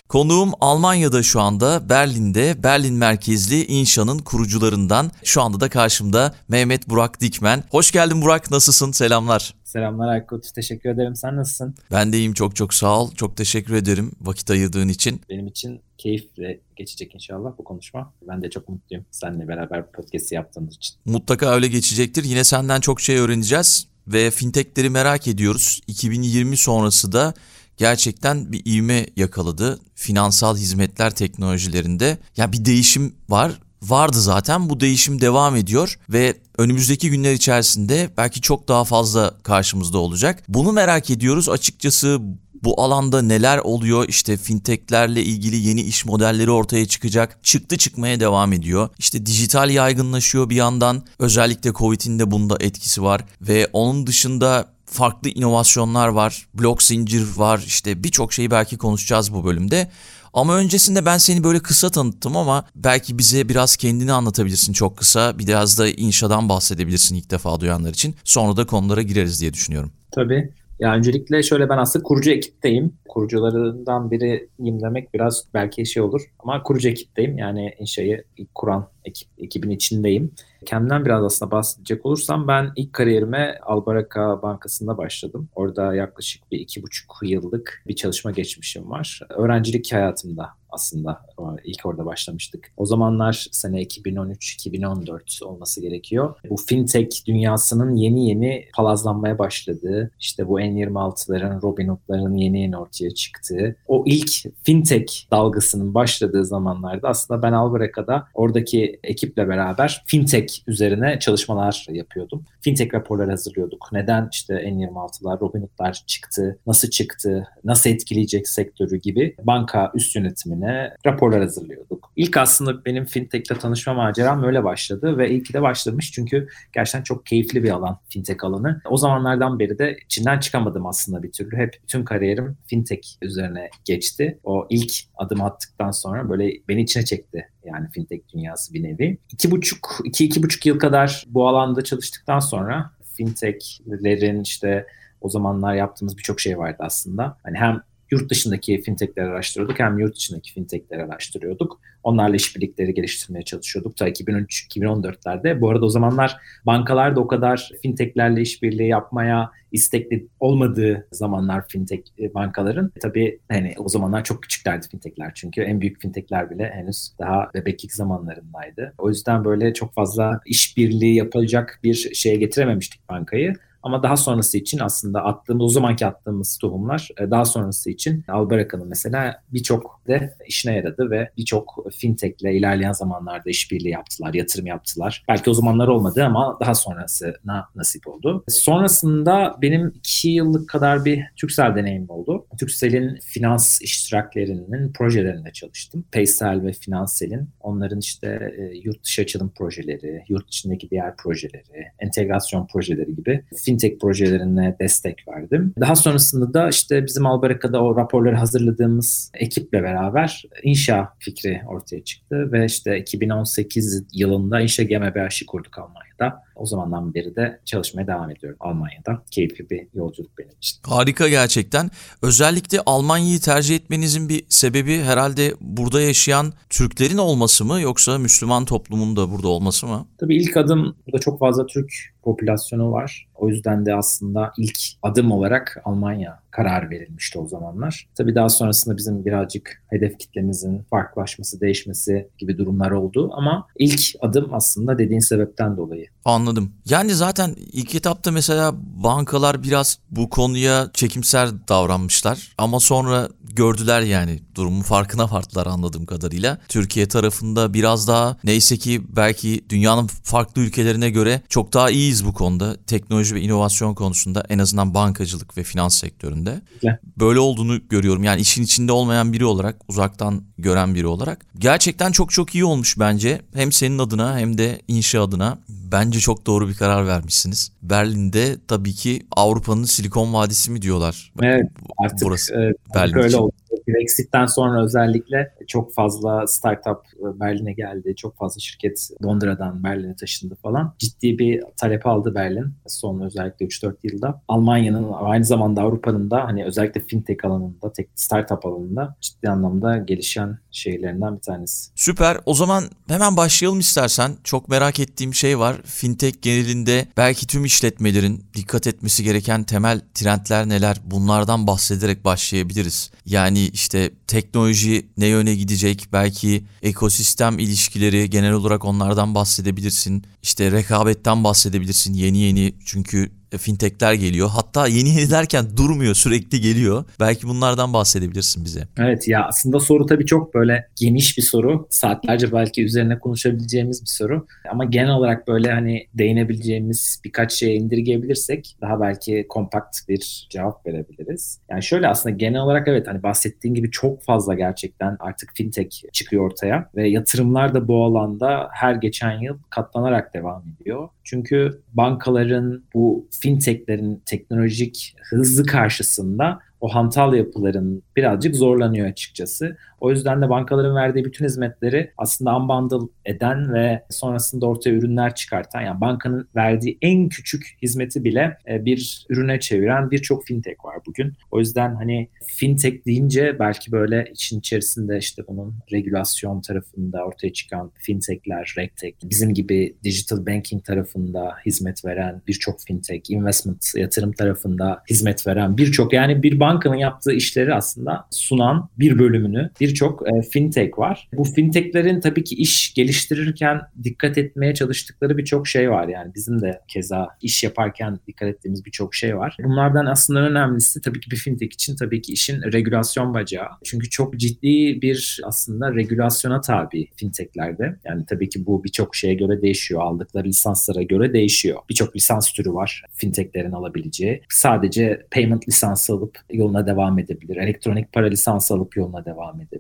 Konuğum 0.10 0.52
Almanya'da 0.62 1.24
şu 1.24 1.42
anda 1.42 1.90
Berlin'de 1.90 2.64
Berlin 2.64 2.94
merkezli 2.94 3.66
İnşa'nın 3.66 4.20
kurucularından 4.20 5.12
şu 5.24 5.42
anda 5.42 5.60
da 5.60 5.70
karşımda 5.70 6.36
Mehmet 6.48 6.90
Burak 6.90 7.22
Dikmen. 7.22 7.64
Hoş 7.72 7.92
geldin 7.92 8.22
Burak 8.22 8.52
nasılsın 8.52 8.92
selamlar. 8.92 9.54
Selamlar 9.64 10.08
Aykut. 10.08 10.54
Teşekkür 10.56 10.90
ederim. 10.90 11.16
Sen 11.16 11.36
nasılsın? 11.36 11.76
Ben 11.92 12.14
de 12.14 12.18
iyiyim. 12.18 12.34
Çok 12.34 12.56
çok 12.56 12.74
sağ 12.74 13.00
ol. 13.00 13.12
Çok 13.16 13.38
teşekkür 13.38 13.74
ederim 13.74 14.12
vakit 14.22 14.52
ayırdığın 14.52 14.88
için. 14.88 15.22
Benim 15.30 15.48
için 15.48 15.82
keyifle 15.98 16.60
geçecek 16.76 17.16
inşallah 17.16 17.52
bu 17.58 17.64
konuşma. 17.64 18.14
Ben 18.28 18.42
de 18.44 18.50
çok 18.50 18.70
mutluyum 18.70 19.06
seninle 19.12 19.48
beraber 19.48 19.92
podcast 19.92 20.32
yaptığımız 20.32 20.76
için. 20.76 20.96
Mutlaka 21.06 21.46
öyle 21.54 21.68
geçecektir. 21.68 22.24
Yine 22.24 22.44
senden 22.44 22.82
çok 22.82 23.02
şey 23.02 23.18
öğreneceğiz 23.18 23.88
ve 24.08 24.32
fintechleri 24.32 24.90
merak 24.90 25.28
ediyoruz. 25.28 25.82
2020 25.88 26.58
sonrası 26.58 27.12
da 27.12 27.34
gerçekten 27.78 28.52
bir 28.52 28.66
ivme 28.66 29.06
yakaladı 29.16 29.80
finansal 29.96 30.58
hizmetler 30.58 31.16
teknolojilerinde. 31.16 32.18
Ya 32.38 32.52
bir 32.52 32.66
değişim 32.66 33.16
var 33.30 33.60
vardı 33.82 34.22
zaten 34.22 34.70
bu 34.70 34.80
değişim 34.80 35.22
devam 35.22 35.56
ediyor 35.56 36.00
ve 36.10 36.38
önümüzdeki 36.58 37.10
günler 37.10 37.34
içerisinde 37.34 38.10
belki 38.18 38.42
çok 38.42 38.68
daha 38.68 38.84
fazla 38.84 39.34
karşımızda 39.44 39.98
olacak. 39.98 40.44
Bunu 40.48 40.72
merak 40.72 41.10
ediyoruz 41.10 41.50
açıkçası 41.50 42.20
bu 42.64 42.82
alanda 42.82 43.22
neler 43.22 43.58
oluyor 43.58 44.06
işte 44.08 44.38
fintechlerle 44.38 45.24
ilgili 45.24 45.56
yeni 45.56 45.82
iş 45.82 46.06
modelleri 46.06 46.52
ortaya 46.52 46.88
çıkacak. 46.88 47.40
Çıktı 47.44 47.78
çıkmaya 47.78 48.20
devam 48.20 48.54
ediyor. 48.54 48.90
İşte 48.98 49.26
dijital 49.26 49.70
yaygınlaşıyor 49.70 50.50
bir 50.50 50.56
yandan. 50.56 51.04
Özellikle 51.20 51.74
Covid'in 51.74 52.20
de 52.20 52.32
bunda 52.32 52.58
etkisi 52.60 53.04
var 53.04 53.26
ve 53.42 53.70
onun 53.74 54.08
dışında 54.08 54.77
farklı 54.90 55.30
inovasyonlar 55.30 56.08
var. 56.08 56.48
Blok 56.54 56.84
zincir 56.84 57.28
var. 57.36 57.64
İşte 57.68 58.04
birçok 58.04 58.34
şeyi 58.34 58.52
belki 58.52 58.78
konuşacağız 58.78 59.34
bu 59.34 59.46
bölümde. 59.46 59.92
Ama 60.34 60.56
öncesinde 60.56 61.06
ben 61.06 61.18
seni 61.18 61.44
böyle 61.44 61.60
kısa 61.60 61.90
tanıttım 61.90 62.38
ama 62.38 62.66
belki 62.76 63.18
bize 63.18 63.50
biraz 63.50 63.76
kendini 63.76 64.14
anlatabilirsin 64.14 64.74
çok 64.74 64.98
kısa. 64.98 65.40
Biraz 65.40 65.80
da 65.80 65.90
inşadan 65.90 66.50
bahsedebilirsin 66.50 67.16
ilk 67.16 67.32
defa 67.32 67.60
duyanlar 67.60 67.90
için. 67.90 68.16
Sonra 68.24 68.58
da 68.58 68.66
konulara 68.66 69.02
gireriz 69.02 69.42
diye 69.42 69.54
düşünüyorum. 69.54 69.92
Tabii. 70.12 70.54
Ya 70.80 70.96
öncelikle 70.96 71.44
şöyle 71.44 71.70
ben 71.70 71.78
aslında 71.78 72.04
kurucu 72.04 72.32
ekipteyim. 72.32 72.94
Kurucularından 73.10 74.12
biriyim 74.12 74.82
demek 74.82 75.14
biraz 75.14 75.44
belki 75.54 75.86
şey 75.86 76.04
olur 76.04 76.22
ama 76.40 76.64
kurucu 76.64 76.90
ekipteyim. 76.90 77.38
Yani 77.38 77.76
inşayı 77.80 78.24
ilk 78.38 78.56
kuran 78.56 78.88
ekip, 79.06 79.30
ekibin 79.38 79.70
içindeyim. 79.70 80.32
Kendimden 80.66 81.06
biraz 81.06 81.24
aslında 81.24 81.52
bahsedecek 81.52 82.06
olursam 82.06 82.48
ben 82.48 82.72
ilk 82.76 82.94
kariyerime 82.94 83.60
Albaraka 83.64 84.42
Bankası'nda 84.42 84.98
başladım. 84.98 85.50
Orada 85.56 85.96
yaklaşık 85.96 86.52
bir 86.52 86.60
iki 86.60 86.84
buçuk 86.84 87.16
yıllık 87.24 87.84
bir 87.88 87.96
çalışma 87.96 88.32
geçmişim 88.32 88.90
var. 88.90 89.20
Öğrencilik 89.30 89.94
hayatımda 89.94 90.50
aslında 90.70 91.22
ilk 91.64 91.86
orada 91.86 92.06
başlamıştık. 92.06 92.72
O 92.78 92.86
zamanlar 92.86 93.48
sene 93.52 93.84
2013-2014 93.84 95.44
olması 95.44 95.82
gerekiyor. 95.82 96.36
Bu 96.50 96.58
fintech 96.58 97.26
dünyasının 97.28 97.96
yeni 97.96 98.30
yeni 98.30 98.66
palazlanmaya 98.76 99.40
başladığı, 99.40 100.12
işte 100.20 100.48
bu 100.48 100.60
N26'ların, 100.60 101.62
Robinhood'ların 101.62 102.38
yeni 102.38 102.62
yeni 102.62 102.78
ortaya 102.78 103.12
çıktığı, 103.12 103.76
o 103.88 104.04
ilk 104.06 104.32
fintech 104.64 105.32
dalgasının 105.32 105.94
başladığı 105.94 106.46
zamanlarda 106.46 107.08
aslında 107.10 107.42
ben 107.42 107.54
Albaraka'da 107.54 108.28
oradaki 108.34 109.00
ekiple 109.04 109.48
beraber 109.48 110.04
fintech 110.06 110.54
üzerine 110.68 111.20
çalışmalar 111.20 111.86
yapıyordum. 111.90 112.46
Fintech 112.62 112.94
raporları 112.94 113.30
hazırlıyorduk. 113.30 113.90
Neden 113.92 114.30
işte 114.32 114.54
N26'lar, 114.54 115.40
Robinhood'lar 115.40 116.04
çıktı, 116.08 116.60
nasıl 116.68 116.90
çıktı, 116.90 117.48
nasıl 117.64 117.90
etkileyecek 117.90 118.48
sektörü 118.48 118.98
gibi 118.98 119.36
banka 119.44 119.92
üst 119.96 120.16
yönetimine 120.16 120.67
raporlar 121.06 121.42
hazırlıyorduk. 121.42 122.12
İlk 122.16 122.38
aslında 122.38 122.86
benim 122.86 123.06
fintech'le 123.06 123.60
tanışma 123.60 123.94
maceram 123.94 124.44
öyle 124.44 124.64
başladı 124.64 125.18
ve 125.18 125.30
ilk 125.30 125.54
de 125.54 125.62
başlamış 125.62 126.12
çünkü 126.12 126.48
gerçekten 126.74 127.04
çok 127.04 127.26
keyifli 127.26 127.64
bir 127.64 127.70
alan 127.70 128.00
fintech 128.10 128.44
alanı. 128.44 128.82
O 128.90 128.98
zamanlardan 128.98 129.60
beri 129.60 129.80
de 129.80 129.98
içinden 130.06 130.40
çıkamadım 130.40 130.86
aslında 130.86 131.24
bir 131.24 131.32
türlü. 131.32 131.58
Hep 131.58 131.80
bütün 131.84 132.04
kariyerim 132.04 132.58
fintech 132.68 133.08
üzerine 133.22 133.70
geçti. 133.86 134.40
O 134.44 134.68
ilk 134.70 134.94
adım 135.16 135.42
attıktan 135.42 135.92
sonra 135.92 136.30
böyle 136.30 136.52
beni 136.68 136.82
içine 136.82 137.06
çekti 137.06 137.50
yani 137.66 137.90
fintech 137.90 138.22
dünyası 138.34 138.74
bir 138.74 138.84
nevi. 138.84 139.18
İki 139.34 139.52
buçuk, 139.52 140.00
iki, 140.04 140.26
iki 140.26 140.44
buçuk 140.44 140.66
yıl 140.66 140.80
kadar 140.80 141.24
bu 141.28 141.48
alanda 141.48 141.84
çalıştıktan 141.84 142.40
sonra 142.40 142.92
fintechlerin 143.14 144.42
işte 144.42 144.86
o 145.22 145.30
zamanlar 145.30 145.76
yaptığımız 145.76 146.18
birçok 146.18 146.40
şey 146.40 146.58
vardı 146.58 146.78
aslında. 146.80 147.38
Hani 147.44 147.58
hem 147.58 147.82
yurt 148.12 148.30
dışındaki 148.30 148.82
fintechleri 148.82 149.26
araştırıyorduk 149.26 149.80
hem 149.80 150.00
yurt 150.00 150.16
dışındaki 150.16 150.54
fintechleri 150.54 151.04
araştırıyorduk. 151.04 151.80
Onlarla 152.04 152.36
işbirlikleri 152.36 152.94
geliştirmeye 152.94 153.44
çalışıyorduk 153.44 153.98
ta 153.98 154.10
2013-2014'lerde. 154.10 155.62
Bu 155.62 155.70
arada 155.70 155.86
o 155.86 155.90
zamanlar 155.90 156.38
bankalar 156.66 157.16
da 157.16 157.20
o 157.20 157.28
kadar 157.28 157.72
fintechlerle 157.82 158.42
işbirliği 158.42 158.88
yapmaya 158.88 159.52
istekli 159.72 160.28
olmadığı 160.40 161.08
zamanlar 161.12 161.68
fintech 161.68 162.02
e, 162.20 162.34
bankaların. 162.34 162.92
E, 162.96 163.00
tabii 163.00 163.40
hani 163.52 163.74
o 163.78 163.90
zamanlar 163.90 164.24
çok 164.24 164.44
küçüklerdi 164.44 164.88
fintechler 164.88 165.32
çünkü 165.36 165.62
en 165.62 165.82
büyük 165.82 166.02
fintechler 166.02 166.50
bile 166.50 166.72
henüz 166.74 167.12
daha 167.20 167.50
bebeklik 167.54 167.94
zamanlarındaydı. 167.94 168.94
O 168.98 169.10
yüzden 169.10 169.46
böyle 169.46 169.74
çok 169.74 169.94
fazla 169.94 170.40
işbirliği 170.46 171.16
yapacak 171.16 171.80
bir 171.84 171.94
şeye 172.14 172.36
getirememiştik 172.36 173.10
bankayı. 173.10 173.54
Ama 173.88 174.04
daha 174.04 174.18
sonrası 174.18 174.58
için 174.58 174.80
aslında 174.80 175.24
attığımız, 175.24 175.66
o 175.66 175.70
zamanki 175.70 176.06
attığımız 176.06 176.58
tohumlar 176.58 177.10
e, 177.20 177.32
daha 177.32 177.46
sonrası 177.46 177.90
için 177.90 178.24
Albaraka'nın 178.28 178.88
mesela 178.88 179.44
birçok 179.54 180.02
de 180.08 180.34
işine 180.48 180.76
yaradı 180.76 181.12
ve 181.12 181.30
birçok 181.38 181.88
fintechle 181.98 182.58
ilerleyen 182.58 182.92
zamanlarda 182.92 183.50
işbirliği 183.50 183.90
yaptılar, 183.90 184.34
yatırım 184.34 184.66
yaptılar. 184.66 185.24
Belki 185.28 185.50
o 185.50 185.54
zamanlar 185.54 185.88
olmadı 185.88 186.24
ama 186.26 186.58
daha 186.60 186.76
sonrasına 186.76 187.68
nasip 187.76 188.08
oldu. 188.08 188.44
Sonrasında 188.48 189.58
benim 189.62 189.94
iki 189.96 190.30
yıllık 190.30 190.70
kadar 190.70 191.06
bir 191.06 191.24
Türksel 191.36 191.76
deneyimim 191.76 192.10
oldu. 192.10 192.46
Türksel'in 192.60 193.20
finans 193.22 193.82
iştiraklerinin 193.82 194.94
projelerinde 194.94 195.52
çalıştım. 195.52 196.06
Paysel 196.12 196.64
ve 196.64 196.72
Finansel'in 196.72 197.50
onların 197.60 198.00
işte 198.00 198.54
e, 198.58 198.78
yurt 198.78 199.04
dışı 199.04 199.22
açılım 199.22 199.52
projeleri, 199.58 200.24
yurt 200.30 200.48
içindeki 200.48 200.90
diğer 200.90 201.16
projeleri, 201.16 201.88
entegrasyon 202.00 202.68
projeleri 202.68 203.16
gibi 203.16 203.44
fintech 203.56 203.77
projelerine 204.02 204.76
destek 204.80 205.28
verdim. 205.28 205.74
Daha 205.80 205.96
sonrasında 205.96 206.54
da 206.54 206.70
işte 206.70 207.06
bizim 207.06 207.26
Albaraka'da 207.26 207.84
o 207.84 207.96
raporları 207.96 208.36
hazırladığımız 208.36 209.32
ekiple 209.34 209.84
beraber 209.84 210.44
inşa 210.64 211.14
fikri 211.20 211.62
ortaya 211.68 212.04
çıktı 212.04 212.52
ve 212.52 212.66
işte 212.66 212.98
2018 213.00 214.04
yılında 214.14 214.60
İnşa 214.60 214.84
GmbH'i 214.84 215.46
kurduk 215.46 215.78
Almanya'da. 215.78 216.44
O 216.56 216.66
zamandan 216.66 217.14
beri 217.14 217.36
de 217.36 217.60
çalışmaya 217.66 218.08
devam 218.08 218.32
ediyorum 218.32 218.58
Almanya'da. 218.60 219.24
Keyifli 219.32 219.70
bir 219.70 219.88
yolculuk 219.94 220.38
benim 220.38 220.52
için. 220.58 220.78
Harika 220.84 221.28
gerçekten. 221.28 221.92
Özellikle 222.22 222.80
Almanya'yı 222.86 223.40
tercih 223.40 223.76
etmenizin 223.76 224.30
bir 224.30 224.46
sebebi 224.50 225.02
herhalde 225.02 225.54
burada 225.62 226.02
yaşayan 226.02 226.54
Türklerin 226.70 227.18
olması 227.18 227.66
mı 227.66 227.82
yoksa 227.82 228.18
Müslüman 228.18 228.66
toplumun 228.66 229.16
da 229.16 229.32
burada 229.32 229.48
olması 229.48 229.88
mı? 229.88 230.06
Tabii 230.18 230.36
ilk 230.36 230.58
adım 230.58 230.96
burada 231.08 231.20
çok 231.20 231.40
fazla 231.40 231.66
Türk 231.66 231.92
popülasyonu 232.24 232.92
var. 232.92 233.27
O 233.38 233.50
yüzden 233.50 233.86
de 233.86 233.96
aslında 233.96 234.54
ilk 234.58 234.78
adım 235.04 235.32
olarak 235.32 235.82
Almanya 235.86 236.40
karar 236.52 236.90
verilmişti 236.90 237.40
o 237.40 237.48
zamanlar. 237.48 238.08
Tabii 238.18 238.36
daha 238.36 238.50
sonrasında 238.50 238.98
bizim 238.98 239.26
birazcık 239.26 239.84
hedef 239.88 240.20
kitlemizin 240.20 240.84
farklılaşması, 240.90 241.62
değişmesi 241.62 242.30
gibi 242.38 242.58
durumlar 242.58 242.92
oldu 242.92 243.32
ama 243.34 243.68
ilk 243.80 244.02
adım 244.22 244.54
aslında 244.54 244.98
dediğin 244.98 245.20
sebepten 245.20 245.78
dolayı. 245.78 246.08
Anladım. 246.26 246.74
Yani 246.90 247.14
zaten 247.14 247.56
ilk 247.72 247.96
etapta 247.96 248.32
mesela 248.32 248.72
bankalar 249.04 249.64
biraz 249.64 250.00
bu 250.12 250.30
konuya 250.30 250.90
çekimser 250.94 251.50
davranmışlar 251.68 252.54
ama 252.58 252.80
sonra 252.80 253.30
gördüler 253.58 254.02
yani 254.02 254.40
durumun 254.56 254.82
farkına 254.82 255.32
vardılar 255.32 255.68
anladığım 255.68 256.06
kadarıyla. 256.06 256.58
Türkiye 256.68 257.08
tarafında 257.08 257.74
biraz 257.74 258.08
daha 258.08 258.38
neyse 258.44 258.78
ki 258.78 259.02
belki 259.16 259.66
dünyanın 259.70 260.08
farklı 260.08 260.62
ülkelerine 260.62 261.10
göre 261.10 261.42
çok 261.50 261.74
daha 261.74 261.90
iyiyiz 261.90 262.26
bu 262.26 262.34
konuda. 262.34 262.78
Teknoloji 262.88 263.27
ve 263.34 263.42
inovasyon 263.42 263.94
konusunda 263.94 264.44
en 264.50 264.60
azından 264.60 264.94
bankacılık 264.94 265.58
ve 265.58 265.64
finans 265.64 266.00
sektöründe. 266.00 266.62
Evet. 266.84 267.00
Böyle 267.20 267.40
olduğunu 267.40 267.88
görüyorum. 267.90 268.24
Yani 268.24 268.42
işin 268.42 268.64
içinde 268.64 268.92
olmayan 268.92 269.34
biri 269.34 269.46
olarak, 269.46 269.76
uzaktan 269.88 270.44
gören 270.58 270.96
biri 270.96 271.08
olarak. 271.08 271.46
Gerçekten 271.60 272.12
çok 272.12 272.32
çok 272.32 272.56
iyi 272.56 272.66
olmuş 272.66 273.00
bence. 273.00 273.42
Hem 273.54 273.72
senin 273.72 274.00
adına 274.00 274.40
hem 274.40 274.58
de 274.58 274.82
inşa 274.88 275.24
adına. 275.24 275.60
Bence 275.92 276.20
çok 276.20 276.46
doğru 276.46 276.70
bir 276.70 276.74
karar 276.74 277.08
vermişsiniz. 277.08 277.72
Berlin'de 277.82 278.56
tabii 278.68 278.94
ki 278.94 279.22
Avrupa'nın 279.32 279.84
Silikon 279.84 280.34
Vadisi 280.34 280.72
mi 280.72 280.82
diyorlar? 280.82 281.34
Evet 281.42 281.72
artık 281.98 282.28
Burası, 282.28 282.54
e, 282.54 282.74
Berlin 282.96 283.16
öyle 283.18 283.28
için. 283.28 283.38
oldu. 283.38 283.52
Brexit'ten 283.88 284.46
sonra 284.46 284.84
özellikle 284.84 285.54
çok 285.68 285.94
fazla 285.94 286.48
startup 286.48 286.98
e, 287.20 287.40
Berlin'e 287.40 287.74
geldi. 287.74 288.16
Çok 288.16 288.38
fazla 288.38 288.60
şirket 288.60 289.10
Londra'dan 289.26 289.84
Berlin'e 289.84 290.16
taşındı 290.16 290.56
falan. 290.64 290.96
Ciddi 291.00 291.40
bir 291.40 291.64
talep 291.78 292.08
aldı 292.08 292.36
Berlin 292.36 292.74
son 292.88 293.22
özellikle 293.22 293.66
3-4 293.66 293.96
yılda. 294.04 294.42
Almanya'nın 294.48 295.12
aynı 295.14 295.46
zamanda 295.46 295.82
Avrupa'nın 295.82 296.32
da 296.32 296.44
hani 296.44 296.66
özellikle 296.66 297.02
fintech 297.02 297.46
alanında, 297.46 297.94
tek 297.94 298.10
startup 298.16 298.66
alanında 298.66 299.16
ciddi 299.22 299.50
anlamda 299.50 299.98
gelişen 299.98 300.58
şehirlerinden 300.72 301.36
bir 301.36 301.42
tanesi. 301.42 301.92
Süper. 301.96 302.38
O 302.46 302.54
zaman 302.54 302.84
hemen 303.08 303.38
başlayalım 303.38 303.80
istersen. 303.80 304.32
Çok 304.44 304.70
merak 304.70 305.00
ettiğim 305.00 305.34
şey 305.34 305.60
var. 305.60 305.77
Fintech 305.86 306.42
genelinde 306.42 307.08
belki 307.18 307.48
tüm 307.48 307.66
işletmelerin 307.66 308.46
dikkat 308.54 308.88
etmesi 308.88 309.24
gereken 309.24 309.64
temel 309.64 310.02
trendler 310.14 310.70
neler? 310.70 310.98
Bunlardan 311.06 311.68
bahsederek 311.68 312.26
başlayabiliriz. 312.26 313.12
Yani 313.26 313.68
işte 313.68 314.12
teknoloji 314.28 315.08
ne 315.18 315.28
yöne 315.28 315.56
gidecek? 315.56 316.08
Belki 316.14 316.64
ekosistem 316.82 317.60
ilişkileri 317.60 318.30
genel 318.30 318.52
olarak 318.54 318.86
onlardan 318.86 319.36
bahsedebilirsin. 319.36 320.24
İşte 320.44 320.72
rekabetten 320.72 321.44
bahsedebilirsin. 321.44 322.14
Yeni 322.14 322.38
yeni 322.38 322.74
çünkü 322.86 323.32
fintechler 323.58 324.14
geliyor. 324.14 324.50
Hatta 324.50 324.88
yeni 324.88 325.10
yeni 325.10 325.32
derken 325.32 325.66
durmuyor 325.78 326.14
sürekli 326.16 326.62
geliyor. 326.62 327.06
Belki 327.20 327.48
bunlardan 327.48 327.94
bahsedebilirsin 327.94 328.66
bize. 328.66 328.88
Evet 328.98 329.28
ya 329.28 329.46
aslında 329.46 329.80
soru 329.80 330.06
tabii 330.06 330.26
çok 330.26 330.54
böyle 330.54 330.88
geniş 330.96 331.38
bir 331.38 331.44
soru. 331.44 331.88
Saatlerce 331.90 332.52
belki 332.52 332.84
üzerine 332.84 333.20
konuşabileceğimiz 333.20 334.02
bir 334.02 334.08
soru. 334.08 334.48
Ama 334.72 334.86
genel 334.86 335.12
olarak 335.12 335.48
böyle 335.48 335.72
hani 335.72 336.08
değinebileceğimiz 336.14 337.22
birkaç 337.26 337.54
şeye 337.54 337.76
indirgeyebilirsek 337.76 338.78
daha 338.82 339.02
belki 339.02 339.46
kompakt 339.50 339.98
bir 340.10 340.48
cevap 340.50 340.88
verebiliriz. 340.88 341.60
Yani 341.70 341.84
şöyle 341.84 342.08
aslında 342.08 342.36
genel 342.36 342.62
olarak 342.62 342.88
evet 342.88 343.08
hani 343.08 343.24
bahsettiğin 343.24 343.76
gibi 343.76 343.92
çok 343.92 344.24
fazla 344.24 344.54
gerçekten 344.54 345.18
artık 345.20 345.52
fintech 345.56 346.04
çıkıyor 346.14 346.46
ortaya 346.46 346.90
ve 346.96 347.10
yatırımlar 347.10 347.74
da 347.74 347.88
bu 347.88 348.04
alanda 348.04 348.70
her 348.72 348.96
geçen 348.96 349.40
yıl 349.40 349.58
katlanarak 349.70 350.34
devam 350.34 350.64
ediyor. 350.82 351.10
Çünkü 351.28 351.82
bankaların 351.94 352.84
bu 352.94 353.28
fintechlerin 353.42 354.22
teknolojik 354.26 355.16
hızlı 355.30 355.66
karşısında 355.66 356.60
o 356.82 356.88
hantal 356.88 357.34
yapıların 357.34 358.04
birazcık 358.16 358.56
zorlanıyor 358.56 359.08
açıkçası. 359.08 359.78
O 360.00 360.12
yüzden 360.12 360.42
de 360.42 360.50
bankaların 360.50 360.96
verdiği 360.96 361.26
bütün 361.26 361.46
hizmetleri 361.46 362.12
aslında 362.18 362.58
unbundle 362.58 363.08
eden 363.26 363.74
ve 363.74 364.04
sonrasında 364.10 364.66
ortaya 364.66 364.90
ürünler 364.90 365.36
çıkartan 365.36 365.82
yani 365.82 366.02
bankanın 366.02 366.50
verdiği 366.56 366.98
en 367.02 367.30
küçük 367.30 367.78
hizmeti 367.82 368.24
bile 368.24 368.58
e, 368.70 368.86
bir 368.86 369.26
ürüne 369.30 369.60
çeviren 369.60 370.12
birçok 370.12 370.46
fintech 370.46 370.86
var 370.86 370.98
bugün. 371.08 371.34
O 371.52 371.60
yüzden 371.60 371.96
hani 371.96 372.30
fintech 372.44 373.06
deyince 373.06 373.60
belki 373.60 373.92
böyle 373.92 374.30
için 374.32 374.60
içerisinde 374.60 375.18
işte 375.18 375.44
bunun 375.48 375.76
regülasyon 375.92 376.62
tarafında 376.62 377.26
ortaya 377.26 377.54
çıkan 377.54 377.92
fintechler, 377.96 378.74
regtech, 378.78 379.14
bizim 379.24 379.54
gibi 379.54 379.96
digital 380.04 380.46
banking 380.46 380.86
tarafında 380.86 381.56
hizmet 381.66 382.06
veren 382.06 382.42
birçok 382.48 382.82
fintech, 382.82 383.30
investment 383.30 383.86
yatırım 383.96 384.32
tarafında 384.32 385.04
hizmet 385.10 385.48
veren 385.48 385.78
birçok 385.78 386.14
yani 386.14 386.44
bir 386.44 386.60
bankanın 386.60 386.96
yaptığı 386.96 387.34
işleri 387.34 387.74
aslında 387.74 388.28
sunan 388.32 388.90
bir 389.00 389.20
bölümünü 389.20 389.70
bir 389.80 389.87
birçok 389.88 390.28
e, 390.28 390.42
fintech 390.42 391.00
var. 391.00 391.30
Bu 391.34 391.44
fintechlerin 391.44 392.20
tabii 392.20 392.44
ki 392.44 392.56
iş 392.56 392.94
geliştirirken 392.94 393.82
dikkat 394.04 394.38
etmeye 394.38 394.74
çalıştıkları 394.74 395.38
birçok 395.38 395.68
şey 395.68 395.92
var. 395.92 396.08
Yani 396.08 396.32
bizim 396.36 396.62
de 396.62 396.80
keza 396.88 397.28
iş 397.42 397.64
yaparken 397.64 398.20
dikkat 398.28 398.50
ettiğimiz 398.50 398.86
birçok 398.86 399.16
şey 399.16 399.38
var. 399.38 399.58
Bunlardan 399.64 400.06
aslında 400.06 400.40
önemlisi 400.40 401.02
tabii 401.02 401.20
ki 401.20 401.32
bir 401.32 401.36
fintech 401.36 401.74
için 401.74 401.96
tabii 401.96 402.22
ki 402.22 402.34
işin 402.34 402.62
regülasyon 402.62 403.34
bacağı. 403.34 403.68
Çünkü 403.84 404.10
çok 404.10 404.38
ciddi 404.38 405.02
bir 405.02 405.42
aslında 405.44 405.96
regülasyona 405.96 406.62
tabi 406.62 407.08
fintechlerde. 407.16 407.96
Yani 408.06 408.26
tabii 408.26 408.50
ki 408.50 408.66
bu 408.66 408.84
birçok 408.84 409.16
şeye 409.16 409.34
göre 409.34 409.62
değişiyor. 409.62 410.02
Aldıkları 410.02 410.48
lisanslara 410.48 411.02
göre 411.02 411.34
değişiyor. 411.34 411.80
Birçok 411.90 412.16
lisans 412.16 412.52
türü 412.54 412.74
var 412.74 413.04
fintechlerin 413.14 413.72
alabileceği. 413.72 414.42
Sadece 414.50 415.26
payment 415.32 415.68
lisansı 415.68 416.14
alıp 416.14 416.40
yoluna 416.52 416.88
devam 416.88 417.20
edebilir. 417.20 417.58
Elektronik 417.58 418.14
para 418.14 418.28
lisansı 418.28 418.74
alıp 418.74 418.98
yoluna 418.98 419.26
devam 419.26 419.62
edebilir. 419.62 419.77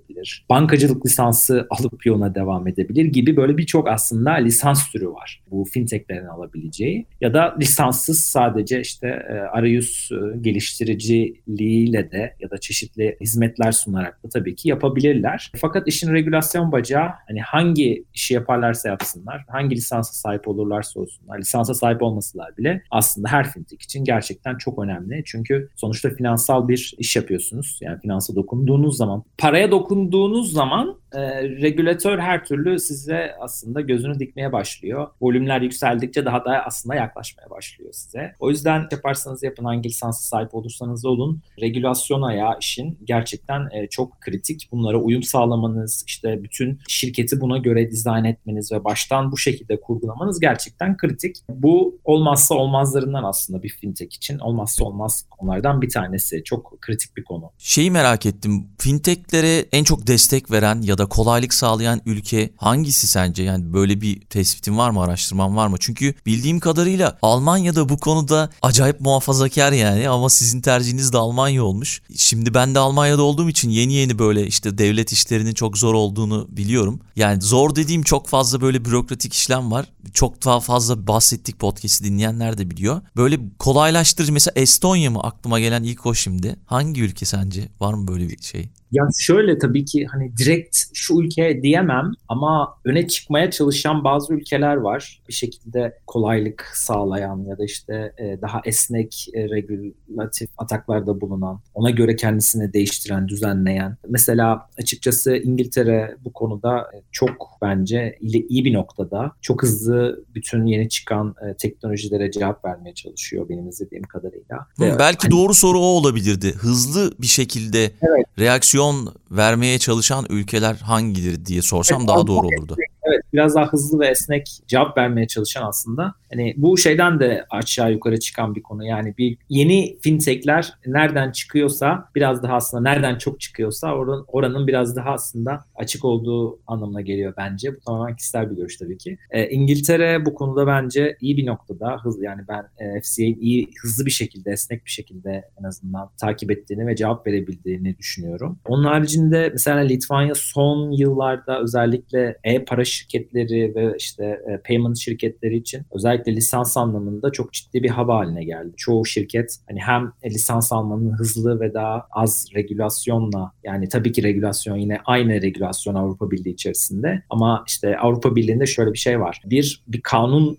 Bankacılık 0.50 1.06
lisansı 1.06 1.68
alıp 1.70 2.06
yoluna 2.06 2.36
devam 2.36 2.68
edebilir 2.68 3.06
gibi 3.06 3.38
böyle 3.38 3.58
birçok 3.58 3.88
aslında 3.88 4.32
lisans 4.32 4.92
türü 4.92 5.10
var. 5.10 5.44
Bu 5.52 5.66
fintechlerin 5.66 6.26
alabileceği. 6.26 7.06
Ya 7.22 7.34
da 7.34 7.56
lisanssız 7.60 8.20
sadece 8.20 8.82
işte 8.82 9.08
e, 9.08 9.34
arayüz 9.34 10.10
e, 10.12 10.38
geliştiriciliğiyle 10.38 12.12
de 12.12 12.36
ya 12.40 12.50
da 12.50 12.58
çeşitli 12.58 13.18
hizmetler 13.22 13.72
sunarak 13.72 14.24
da 14.24 14.30
tabii 14.30 14.56
ki 14.56 14.70
yapabilirler. 14.70 15.52
Fakat 15.56 15.88
işin 15.88 16.14
regülasyon 16.14 16.72
bacağı 16.72 17.10
hani 17.28 17.42
hangi 17.42 18.06
işi 18.14 18.34
yaparlarsa 18.34 18.90
yapsınlar, 18.90 19.46
hangi 19.48 19.76
lisansa 19.76 20.14
sahip 20.14 20.48
olurlarsa 20.48 21.00
olsunlar, 21.00 21.40
lisansa 21.40 21.74
sahip 21.74 22.04
olmasalar 22.04 22.58
bile 22.58 22.84
aslında 22.92 23.28
her 23.28 23.52
fintech 23.52 23.84
için 23.84 24.04
gerçekten 24.04 24.58
çok 24.58 24.80
önemli. 24.80 25.22
Çünkü 25.26 25.70
sonuçta 25.76 26.10
finansal 26.10 26.68
bir 26.68 26.94
iş 26.98 27.16
yapıyorsunuz. 27.16 27.80
Yani 27.82 28.00
finansa 28.02 28.36
dokunduğunuz 28.36 28.98
zaman, 28.98 29.24
paraya 29.38 29.72
dokunduğunuz 29.88 30.54
zaman 30.54 30.96
e, 31.14 31.44
regülatör 31.44 32.20
her 32.20 32.46
türlü 32.46 32.80
size 32.80 33.36
aslında 33.40 33.82
gözünü 33.82 34.20
dikmeye 34.20 34.52
başlıyor. 34.52 35.08
Volümler 35.22 35.62
yükseldikçe 35.62 36.26
daha 36.26 36.46
da 36.46 36.66
aslında 36.66 36.96
yaklaşmaya 36.96 37.50
başlıyor 37.50 37.94
size. 37.94 38.34
O 38.40 38.50
yüzden 38.50 38.88
yaparsanız 38.92 39.44
yapın 39.44 39.66
hangi 39.66 39.90
lisansa 39.90 40.22
sahip 40.22 40.56
olursanız 40.56 41.06
olun 41.06 41.42
regülasyon 41.62 42.22
ayağı 42.22 42.58
işin 42.62 43.00
gerçekten 43.04 43.70
e, 43.72 43.88
çok 43.90 44.22
kritik. 44.22 44.70
Bunlara 44.72 44.98
uyum 44.98 45.24
sağlamanız, 45.24 46.04
işte 46.08 46.44
bütün 46.44 46.80
şirketi 46.88 47.42
buna 47.42 47.58
göre 47.58 47.92
dizayn 47.92 48.24
etmeniz 48.24 48.72
ve 48.72 48.84
baştan 48.84 49.32
bu 49.32 49.38
şekilde 49.38 49.82
kurgulamanız 49.82 50.40
gerçekten 50.40 50.98
kritik. 50.98 51.36
Bu 51.50 52.00
olmazsa 52.04 52.56
olmazlarından 52.56 53.24
aslında 53.24 53.64
bir 53.64 53.70
fintech 53.70 54.16
için 54.16 54.40
olmazsa 54.40 54.84
olmaz 54.84 55.26
konulardan 55.30 55.82
bir 55.82 55.90
tanesi. 55.90 56.44
Çok 56.44 56.82
kritik 56.82 57.18
bir 57.18 57.24
konu. 57.24 57.52
Şeyi 57.58 57.92
merak 57.92 58.26
ettim. 58.26 58.68
Fintechlere 58.80 59.66
en 59.72 59.84
çok 59.84 60.08
destek 60.08 60.52
veren 60.52 60.82
ya 60.82 60.97
da 60.98 61.06
kolaylık 61.06 61.54
sağlayan 61.54 62.02
ülke 62.06 62.50
hangisi 62.58 63.08
sence? 63.08 63.44
Yani 63.44 63.74
böyle 63.74 64.02
bir 64.02 64.22
tespitin 64.22 64.78
var 64.78 64.90
mı, 64.90 65.02
araştırman 65.02 65.56
var 65.56 65.68
mı? 65.68 65.78
Çünkü 65.80 66.14
bildiğim 66.26 66.60
kadarıyla 66.60 67.18
Almanya'da 67.22 67.90
bu 67.90 67.98
konuda 67.98 68.50
acayip 68.62 69.02
muhafazakar 69.02 69.72
yani 69.72 70.10
ama 70.10 70.30
sizin 70.30 70.62
tercihiniz 70.62 71.14
de 71.14 71.18
Almanya 71.18 71.64
olmuş. 71.64 72.02
Şimdi 72.18 72.54
ben 72.54 72.76
de 72.76 72.80
Almanya'da 72.80 73.22
olduğum 73.22 73.50
için 73.50 73.70
yeni 73.70 73.94
yeni 73.94 74.20
böyle 74.20 74.48
işte 74.48 74.78
devlet 74.78 75.12
işlerinin 75.12 75.54
çok 75.54 75.78
zor 75.78 75.94
olduğunu 75.94 76.48
biliyorum. 76.50 77.00
Yani 77.16 77.42
zor 77.42 77.76
dediğim 77.76 78.04
çok 78.04 78.28
fazla 78.28 78.62
böyle 78.62 78.86
bürokratik 78.86 79.34
işlem 79.34 79.72
var. 79.72 79.86
Çok 80.14 80.46
daha 80.46 80.60
fazla 80.60 81.08
bahsettik 81.08 81.60
podcast'i 81.60 82.04
dinleyenler 82.04 82.58
de 82.58 82.72
biliyor. 82.72 83.02
Böyle 83.16 83.40
kolaylaştırıcı 83.60 84.34
mesela 84.34 84.54
Estonya 84.56 85.12
mı 85.12 85.20
aklıma 85.20 85.60
gelen 85.60 85.84
ilk 85.84 86.06
o 86.06 86.14
şimdi. 86.14 86.56
Hangi 86.66 87.02
ülke 87.02 87.26
sence? 87.26 87.70
Var 87.80 87.94
mı 87.94 88.08
böyle 88.08 88.30
bir 88.30 88.42
şey? 88.42 88.70
Yani 88.92 89.12
şöyle 89.20 89.58
tabii 89.58 89.86
ki 89.86 90.06
hani 90.06 90.38
direkt 90.38 90.78
şu 90.94 91.22
ülke 91.22 91.62
diyemem 91.62 92.12
ama 92.28 92.76
öne 92.86 93.08
çıkmaya 93.08 93.52
çalışan 93.52 94.04
bazı 94.04 94.34
ülkeler 94.34 94.76
var. 94.76 95.22
Bir 95.28 95.34
şekilde 95.34 95.98
kolaylık 96.08 96.72
sağlayan 96.74 97.44
ya 97.44 97.58
da 97.58 97.66
işte 97.66 98.14
e, 98.18 98.42
daha 98.42 98.62
esnek 98.66 99.28
e, 99.34 99.50
regülatif 99.50 100.50
ataklarda 100.58 101.22
bulunan, 101.22 101.60
ona 101.74 101.90
göre 101.90 102.16
kendisini 102.16 102.74
değiştiren, 102.74 103.28
düzenleyen. 103.28 103.98
Mesela 104.10 104.70
açıkçası 104.78 105.38
İngiltere 105.38 106.16
bu 106.26 106.34
konuda 106.34 106.80
e, 106.80 106.98
çok 107.12 107.48
bence 107.62 108.18
iyi 108.22 108.66
bir 108.66 108.74
noktada. 108.74 109.32
Çok 109.42 109.64
hızlı 109.64 110.26
bütün 110.36 110.66
yeni 110.66 110.90
çıkan 110.90 111.36
teknolojilere 111.58 112.32
cevap 112.32 112.66
vermeye 112.66 112.94
çalışıyor 112.94 113.50
benim 113.50 113.70
izlediğim 113.70 114.04
kadarıyla. 114.04 114.58
Hı, 114.78 115.00
belki 115.00 115.22
hani... 115.22 115.32
doğru 115.32 115.54
soru 115.54 115.80
o 115.80 115.84
olabilirdi. 115.84 116.54
Hızlı 116.54 117.12
bir 117.20 117.28
şekilde 117.28 117.84
evet. 117.84 118.26
reaksiyon 118.40 118.77
aksiyon 118.78 119.16
vermeye 119.32 119.80
çalışan 119.80 120.26
ülkeler 120.30 120.76
hangidir 120.76 121.46
diye 121.46 121.62
sorsam 121.62 122.08
daha 122.08 122.28
doğru 122.28 122.48
olurdu. 122.48 122.76
Evet 123.08 123.22
biraz 123.34 123.56
daha 123.56 123.68
hızlı 123.68 124.00
ve 124.00 124.08
esnek 124.08 124.48
cevap 124.68 124.98
vermeye 124.98 125.28
çalışan 125.28 125.64
aslında. 125.64 126.14
Hani 126.32 126.54
bu 126.58 126.78
şeyden 126.78 127.20
de 127.20 127.46
aşağı 127.50 127.92
yukarı 127.92 128.20
çıkan 128.20 128.56
bir 128.56 128.64
konu. 128.64 128.86
Yani 128.86 129.14
bir 129.18 129.38
yeni 129.50 129.98
fintechler 130.02 130.74
nereden 130.86 131.32
çıkıyorsa 131.32 132.10
biraz 132.16 132.44
daha 132.44 132.56
aslında 132.56 132.84
nereden 132.84 133.18
çok 133.18 133.40
çıkıyorsa 133.40 133.96
oranın, 133.96 134.26
oranın 134.28 134.68
biraz 134.68 134.96
daha 134.96 135.10
aslında 135.12 135.66
açık 135.76 136.06
olduğu 136.06 136.60
anlamına 136.68 137.02
geliyor 137.02 137.34
bence. 137.38 137.76
Bu 137.76 137.80
tamamen 137.80 138.16
kişisel 138.16 138.52
bir 138.52 138.56
görüş 138.56 138.78
tabii 138.78 138.98
ki. 138.98 139.18
E, 139.32 139.50
İngiltere 139.50 140.26
bu 140.26 140.34
konuda 140.34 140.68
bence 140.68 141.18
iyi 141.22 141.38
bir 141.38 141.46
noktada. 141.46 141.98
Hız, 142.04 142.22
yani 142.22 142.42
ben 142.48 142.64
e, 142.86 143.02
FCA'nin 143.02 143.42
iyi 143.42 143.70
hızlı 143.82 144.06
bir 144.06 144.12
şekilde, 144.12 144.52
esnek 144.52 144.86
bir 144.86 144.92
şekilde 144.92 145.50
en 145.60 145.64
azından 145.64 146.10
takip 146.22 146.52
ettiğini 146.52 146.88
ve 146.88 146.96
cevap 146.96 147.28
verebildiğini 147.28 147.98
düşünüyorum. 147.98 148.60
Onun 148.66 148.84
haricinde 148.84 149.50
mesela 149.52 149.80
Litvanya 149.80 150.36
son 150.36 150.92
yıllarda 150.92 151.62
özellikle 151.62 152.38
e-para 152.44 152.86
şirketleri 152.98 153.76
ve 153.76 153.96
işte 153.98 154.24
e, 154.26 154.62
payment 154.68 154.98
şirketleri 154.98 155.58
için 155.58 155.82
özellikle 155.92 156.36
lisans 156.36 156.78
anlamında 156.78 157.32
çok 157.32 157.54
ciddi 157.54 157.84
bir 157.84 157.90
hava 157.90 158.18
haline 158.18 158.44
geldi. 158.44 158.74
Çoğu 158.78 159.06
şirket 159.06 159.58
hani 159.70 159.80
hem 159.80 160.12
lisans 160.26 160.72
almanın 160.72 161.12
hızlı 161.12 161.60
ve 161.60 161.74
daha 161.74 162.08
az 162.12 162.48
regülasyonla 162.56 163.52
yani 163.64 163.90
tabii 163.90 164.12
ki 164.12 164.24
regülasyon 164.24 164.78
yine 164.78 165.00
aynı 165.06 165.42
regülasyon 165.42 165.96
Avrupa 165.96 166.32
Birliği 166.32 166.54
içerisinde 166.54 167.24
ama 167.30 167.64
işte 167.68 167.98
Avrupa 167.98 168.36
Birliği'nde 168.36 168.66
şöyle 168.66 168.94
bir 168.94 168.98
şey 168.98 169.20
var. 169.20 169.42
Bir 169.46 169.84
bir 169.88 170.02
kanun 170.02 170.58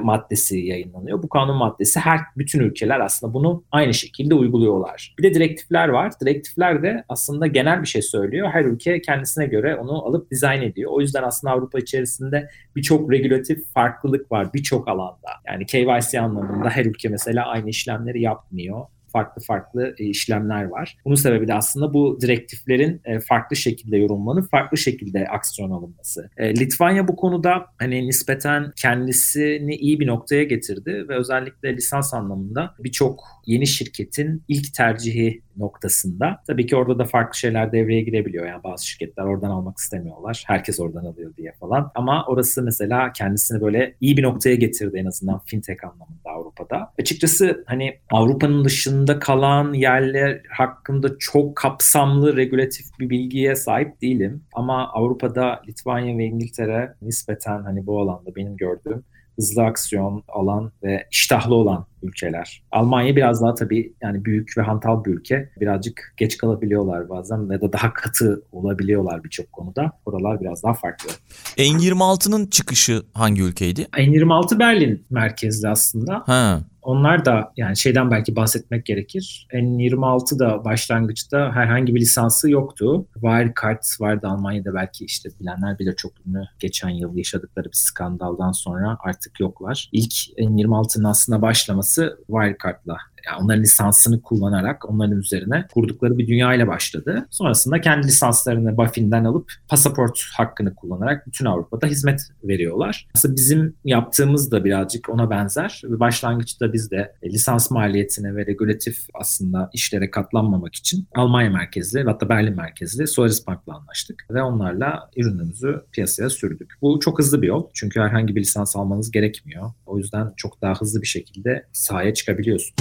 maddesi 0.00 0.58
yayınlanıyor. 0.58 1.22
Bu 1.22 1.28
kanun 1.28 1.56
maddesi 1.56 2.00
her 2.00 2.20
bütün 2.36 2.60
ülkeler 2.60 3.00
aslında 3.00 3.34
bunu 3.34 3.64
aynı 3.72 3.94
şekilde 3.94 4.34
uyguluyorlar. 4.34 5.14
Bir 5.18 5.22
de 5.22 5.34
direktifler 5.34 5.88
var. 5.88 6.12
Direktifler 6.20 6.82
de 6.82 7.04
aslında 7.08 7.46
genel 7.46 7.82
bir 7.82 7.86
şey 7.86 8.02
söylüyor. 8.02 8.48
Her 8.52 8.64
ülke 8.64 9.02
kendisine 9.02 9.46
göre 9.46 9.76
onu 9.76 10.06
alıp 10.06 10.30
dizayn 10.30 10.62
ediyor. 10.62 10.90
O 10.94 11.00
yüzden 11.00 11.22
aslında 11.22 11.54
Avrupa 11.54 11.78
içerisinde 11.78 12.48
birçok 12.76 13.12
regülatif 13.12 13.72
farklılık 13.74 14.32
var 14.32 14.52
birçok 14.54 14.88
alanda. 14.88 15.28
Yani 15.46 15.66
KYC 15.66 16.20
anlamında 16.20 16.70
her 16.70 16.84
ülke 16.84 17.08
mesela 17.08 17.46
aynı 17.46 17.68
işlemleri 17.68 18.22
yapmıyor 18.22 18.86
farklı 19.12 19.42
farklı 19.42 19.94
e, 19.98 20.04
işlemler 20.04 20.64
var. 20.64 20.96
Bunun 21.04 21.14
sebebi 21.14 21.48
de 21.48 21.54
aslında 21.54 21.94
bu 21.94 22.18
direktiflerin 22.20 23.00
e, 23.04 23.20
farklı 23.20 23.56
şekilde 23.56 23.96
yorumlanıp 23.96 24.50
farklı 24.50 24.78
şekilde 24.78 25.28
aksiyon 25.28 25.70
alınması. 25.70 26.30
E, 26.36 26.54
Litvanya 26.54 27.08
bu 27.08 27.16
konuda 27.16 27.66
hani 27.78 28.08
nispeten 28.08 28.72
kendisini 28.76 29.74
iyi 29.74 30.00
bir 30.00 30.06
noktaya 30.06 30.44
getirdi 30.44 31.04
ve 31.08 31.16
özellikle 31.16 31.76
lisans 31.76 32.14
anlamında 32.14 32.74
birçok 32.78 33.24
yeni 33.46 33.66
şirketin 33.66 34.42
ilk 34.48 34.74
tercihi 34.74 35.42
noktasında. 35.58 36.42
Tabii 36.46 36.66
ki 36.66 36.76
orada 36.76 36.98
da 36.98 37.04
farklı 37.04 37.38
şeyler 37.38 37.72
devreye 37.72 38.00
girebiliyor. 38.00 38.46
Yani 38.46 38.62
bazı 38.64 38.86
şirketler 38.86 39.24
oradan 39.24 39.50
almak 39.50 39.78
istemiyorlar. 39.78 40.44
Herkes 40.46 40.80
oradan 40.80 41.04
alıyor 41.04 41.36
diye 41.36 41.52
falan. 41.60 41.90
Ama 41.94 42.24
orası 42.26 42.62
mesela 42.62 43.12
kendisini 43.12 43.60
böyle 43.60 43.94
iyi 44.00 44.16
bir 44.16 44.22
noktaya 44.22 44.54
getirdi 44.54 44.96
en 44.96 45.06
azından 45.06 45.40
fintech 45.46 45.84
anlamında 45.84 46.30
Avrupa'da. 46.30 46.92
Açıkçası 46.98 47.64
hani 47.66 47.98
Avrupa'nın 48.10 48.64
dışında 48.64 48.97
kalan 49.06 49.72
yerler 49.72 50.42
hakkında 50.50 51.18
çok 51.18 51.56
kapsamlı 51.56 52.36
regülatif 52.36 52.86
bir 53.00 53.10
bilgiye 53.10 53.56
sahip 53.56 54.02
değilim. 54.02 54.42
Ama 54.54 54.92
Avrupa'da 54.92 55.62
Litvanya 55.68 56.18
ve 56.18 56.24
İngiltere 56.24 56.94
nispeten 57.02 57.62
hani 57.62 57.86
bu 57.86 58.00
alanda 58.00 58.36
benim 58.36 58.56
gördüğüm 58.56 59.04
hızlı 59.38 59.64
aksiyon 59.64 60.22
alan 60.28 60.72
ve 60.82 61.06
iştahlı 61.10 61.54
olan 61.54 61.86
ülkeler. 62.02 62.62
Almanya 62.72 63.16
biraz 63.16 63.42
daha 63.42 63.54
tabii 63.54 63.92
yani 64.02 64.24
büyük 64.24 64.58
ve 64.58 64.62
hantal 64.62 65.04
bir 65.04 65.10
ülke. 65.10 65.50
Birazcık 65.60 66.14
geç 66.16 66.38
kalabiliyorlar 66.38 67.08
bazen 67.08 67.52
ya 67.52 67.60
da 67.60 67.72
daha 67.72 67.92
katı 67.92 68.42
olabiliyorlar 68.52 69.24
birçok 69.24 69.52
konuda. 69.52 69.92
Oralar 70.06 70.40
biraz 70.40 70.62
daha 70.62 70.74
farklı. 70.74 71.10
N26'nın 71.56 72.46
çıkışı 72.46 73.02
hangi 73.14 73.42
ülkeydi? 73.42 73.82
N26 73.82 74.58
Berlin 74.58 75.06
merkezli 75.10 75.68
aslında. 75.68 76.22
Ha. 76.26 76.60
Onlar 76.88 77.24
da 77.24 77.52
yani 77.56 77.76
şeyden 77.76 78.10
belki 78.10 78.36
bahsetmek 78.36 78.86
gerekir. 78.86 79.48
N26 79.52 80.38
da 80.38 80.64
başlangıçta 80.64 81.52
herhangi 81.54 81.94
bir 81.94 82.00
lisansı 82.00 82.50
yoktu. 82.50 83.06
Wirecard 83.14 83.82
vardı 84.00 84.26
Almanya'da 84.26 84.74
belki 84.74 85.04
işte 85.04 85.28
bilenler 85.40 85.78
bilir 85.78 85.96
çok 85.96 86.12
ünlü. 86.26 86.42
Geçen 86.58 86.88
yıl 86.88 87.16
yaşadıkları 87.16 87.66
bir 87.66 87.76
skandaldan 87.76 88.52
sonra 88.52 88.98
artık 89.00 89.40
yoklar. 89.40 89.88
İlk 89.92 90.14
N26'nın 90.38 91.04
aslında 91.04 91.42
başlaması 91.42 92.18
Wirecard'la 92.26 92.96
Yani 93.28 93.44
onların 93.44 93.62
lisansını 93.62 94.22
kullanarak 94.22 94.90
onların 94.90 95.18
üzerine 95.18 95.66
kurdukları 95.74 96.18
bir 96.18 96.28
dünya 96.28 96.54
ile 96.54 96.66
başladı. 96.66 97.26
Sonrasında 97.30 97.80
kendi 97.80 98.06
lisanslarını 98.06 98.76
Baffin'den 98.76 99.24
alıp 99.24 99.52
pasaport 99.68 100.20
hakkını 100.36 100.74
kullanarak 100.74 101.26
bütün 101.26 101.44
Avrupa'da 101.44 101.86
hizmet 101.86 102.20
veriyorlar. 102.44 103.08
Aslında 103.14 103.36
bizim 103.36 103.74
yaptığımız 103.84 104.50
da 104.50 104.64
birazcık 104.64 105.08
ona 105.08 105.30
benzer. 105.30 105.82
Başlangıçta 105.84 106.72
biz 106.72 106.90
de 106.90 107.14
lisans 107.24 107.70
maliyetine 107.70 108.36
ve 108.36 108.46
regülatif 108.46 108.98
aslında 109.14 109.70
işlere 109.72 110.10
katlanmamak 110.10 110.74
için 110.74 111.08
Almanya 111.14 111.50
merkezli 111.50 112.02
hatta 112.02 112.28
Berlin 112.28 112.56
merkezli 112.56 113.06
Solaris 113.06 113.46
Bank'la 113.46 113.76
anlaştık 113.76 114.26
ve 114.30 114.42
onlarla 114.42 115.10
ürünümüzü 115.16 115.82
piyasaya 115.92 116.30
sürdük. 116.30 116.74
Bu 116.82 117.00
çok 117.00 117.18
hızlı 117.18 117.42
bir 117.42 117.46
yol 117.46 117.66
çünkü 117.74 118.00
herhangi 118.00 118.36
bir 118.36 118.40
lisans 118.40 118.76
almanız 118.76 119.10
gerekmiyor. 119.10 119.72
O 119.86 119.98
yüzden 119.98 120.32
çok 120.36 120.62
daha 120.62 120.74
hızlı 120.74 121.02
bir 121.02 121.06
şekilde 121.06 121.66
sahaya 121.72 122.14
çıkabiliyorsun. 122.14 122.74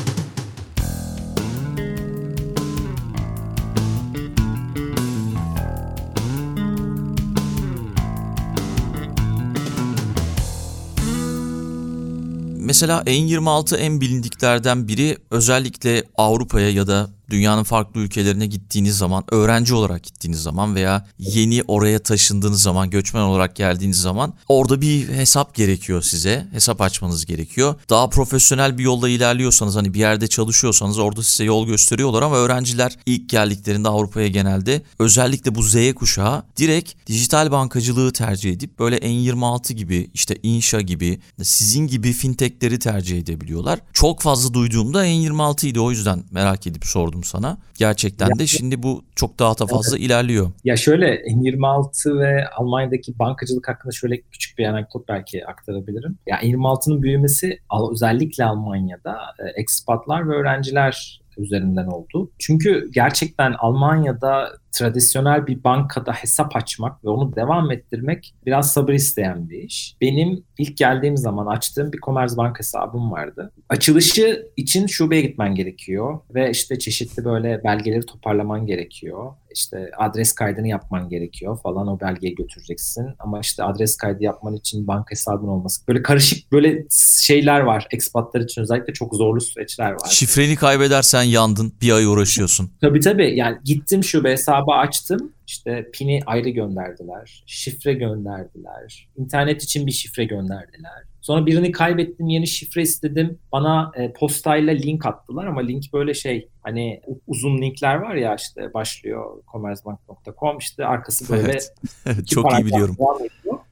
Mesela 12.78 13.02
N26 13.02 13.78
en 13.78 14.02
bilindiklerden 14.02 14.88
biri 14.88 15.18
özellikle 15.32 16.04
Avrupa'ya 16.18 16.70
ya 16.70 16.88
da 16.88 17.10
dünyanın 17.30 17.64
farklı 17.64 18.02
ülkelerine 18.02 18.46
gittiğiniz 18.46 18.98
zaman, 18.98 19.24
öğrenci 19.32 19.74
olarak 19.74 20.04
gittiğiniz 20.04 20.42
zaman 20.42 20.76
veya 20.76 21.08
yeni 21.20 21.64
oraya 21.68 22.00
taşındığınız 22.00 22.62
zaman, 22.62 22.90
göçmen 22.90 23.22
olarak 23.22 23.56
geldiğiniz 23.56 24.02
zaman 24.02 24.34
orada 24.48 24.82
bir 24.82 25.08
hesap 25.10 25.56
gerekiyor 25.56 26.02
size. 26.02 26.48
Hesap 26.52 26.82
açmanız 26.82 27.26
gerekiyor. 27.26 27.76
Daha 27.90 28.10
profesyonel 28.10 28.78
bir 28.78 28.84
yolla 28.84 29.10
ilerliyorsanız 29.10 29.76
hani 29.76 29.94
bir 29.94 30.00
yerde 30.00 30.28
çalışıyorsanız 30.28 31.00
orada 31.00 31.24
size 31.24 31.44
yol 31.44 31.68
gösteriyorlar 31.68 32.22
ama 32.22 32.36
öğrenciler 32.36 32.98
ilk 33.06 33.30
geldiklerinde 33.30 33.90
Avrupa'ya 33.90 34.28
genelde 34.28 34.82
özellikle 35.00 35.56
bu 35.56 35.64
Z 35.64 35.94
kuşağı 35.96 36.44
direkt 36.58 37.08
dijital 37.08 37.52
bankacılığı 37.52 38.14
tercih 38.14 38.52
edip 38.52 38.80
böyle 38.80 38.98
N26 38.98 39.74
gibi 39.74 40.10
işte 40.14 40.38
Inşa 40.44 40.82
gibi 40.82 41.20
sizin 41.44 41.88
gibi 41.88 42.14
fintechleri 42.14 42.80
tercih 42.80 43.20
edebiliyorlar. 43.20 43.80
Çok 43.94 44.22
fazla 44.22 44.54
duyduğumda 44.54 45.08
N26 45.08 45.68
idi 45.68 45.80
o 45.80 45.92
yüzden 45.92 46.24
merak 46.32 46.68
edip 46.68 46.86
sordum 46.86 47.17
sordum 47.18 47.24
sana. 47.24 47.58
Gerçekten 47.78 48.28
ya, 48.28 48.40
de 48.40 48.48
şimdi 48.48 48.84
bu 48.84 49.04
çok 49.16 49.40
daha 49.40 49.58
da 49.60 49.66
fazla 49.66 49.98
evet. 49.98 50.06
ilerliyor. 50.06 50.52
Ya 50.64 50.78
şöyle 50.78 51.16
N26 51.16 52.20
ve 52.20 52.48
Almanya'daki 52.58 53.20
bankacılık 53.20 53.68
hakkında 53.68 53.92
şöyle 53.92 54.22
küçük 54.22 54.58
bir 54.58 54.66
anekdot 54.66 55.08
belki 55.08 55.46
aktarabilirim. 55.46 56.18
Ya 56.28 56.38
N26'nın 56.38 57.02
büyümesi 57.02 57.60
özellikle 57.92 58.44
Almanya'da 58.44 59.18
e, 59.40 59.62
ekspatlar 59.62 60.30
ve 60.30 60.34
öğrenciler 60.34 61.22
üzerinden 61.38 61.88
oldu. 61.88 62.32
Çünkü 62.40 62.90
gerçekten 62.94 63.56
Almanya'da 63.60 64.58
tradisyonel 64.72 65.48
bir 65.48 65.64
bankada 65.64 66.12
hesap 66.12 66.56
açmak 66.56 67.06
ve 67.06 67.10
onu 67.10 67.36
devam 67.36 67.72
ettirmek 67.72 68.34
biraz 68.46 68.74
sabır 68.74 68.94
isteyen 68.94 69.50
bir 69.50 69.64
iş. 69.64 69.98
Benim 70.02 70.44
ilk 70.58 70.78
geldiğim 70.78 71.18
zaman 71.18 71.46
açtığım 71.46 71.92
bir 71.94 72.00
Commerzbank 72.00 72.60
hesabım 72.60 73.12
vardı. 73.12 73.52
Açılışı 73.70 74.48
için 74.58 74.88
şubeye 74.88 75.22
gitmen 75.22 75.56
gerekiyor 75.56 76.20
ve 76.34 76.52
işte 76.52 76.80
çeşitli 76.80 77.26
böyle 77.26 77.64
belgeleri 77.64 78.06
toparlaman 78.06 78.66
gerekiyor. 78.66 79.34
İşte 79.58 79.92
adres 79.98 80.34
kaydını 80.34 80.68
yapman 80.68 81.10
gerekiyor 81.10 81.60
falan 81.64 81.88
o 81.88 82.00
belgeyi 82.00 82.36
götüreceksin. 82.36 83.08
Ama 83.20 83.40
işte 83.40 83.64
adres 83.64 83.98
kaydı 83.98 84.24
yapman 84.24 84.56
için 84.56 84.88
banka 84.88 85.12
hesabın 85.12 85.48
olması. 85.48 85.88
Böyle 85.88 86.02
karışık 86.02 86.52
böyle 86.52 86.86
şeyler 87.26 87.60
var. 87.60 87.88
Ekspatlar 87.92 88.42
için 88.42 88.62
özellikle 88.62 88.94
çok 88.94 89.16
zorlu 89.16 89.42
süreçler 89.42 89.92
var. 89.92 90.10
Şifreni 90.10 90.56
kaybedersen 90.56 91.24
yandın. 91.24 91.74
Bir 91.82 91.92
ay 91.92 92.06
uğraşıyorsun. 92.06 92.72
Tabii 92.82 93.00
tabii. 93.00 93.36
Yani 93.36 93.58
gittim 93.64 94.04
şube 94.04 94.32
hesabı 94.32 94.72
açtım. 94.72 95.32
İşte 95.48 95.90
pini 95.94 96.22
ayrı 96.26 96.50
gönderdiler. 96.50 97.44
Şifre 97.46 97.94
gönderdiler. 97.94 99.10
İnternet 99.18 99.64
için 99.64 99.88
bir 99.88 99.92
şifre 99.92 100.26
gönderdiler. 100.26 101.04
Sonra 101.22 101.46
birini 101.46 101.72
kaybettim, 101.72 102.28
yeni 102.28 102.48
şifre 102.48 102.82
istedim. 102.82 103.40
Bana 103.52 103.92
e, 103.96 104.14
postayla 104.14 104.74
link 104.74 105.06
attılar 105.06 105.46
ama 105.46 105.62
link 105.62 105.94
böyle 105.94 106.14
şey 106.14 106.50
hani 106.62 107.02
uzun 107.28 107.62
linkler 107.62 107.96
var 107.96 108.16
ya 108.16 108.36
işte 108.36 108.74
başlıyor 108.74 109.44
commerzbank.com 109.52 110.58
işte 110.58 110.86
arkası 110.86 111.34
böyle 111.34 111.52
evet. 111.52 112.28
çok 112.28 112.54
iyi 112.54 112.66
biliyorum. 112.66 112.98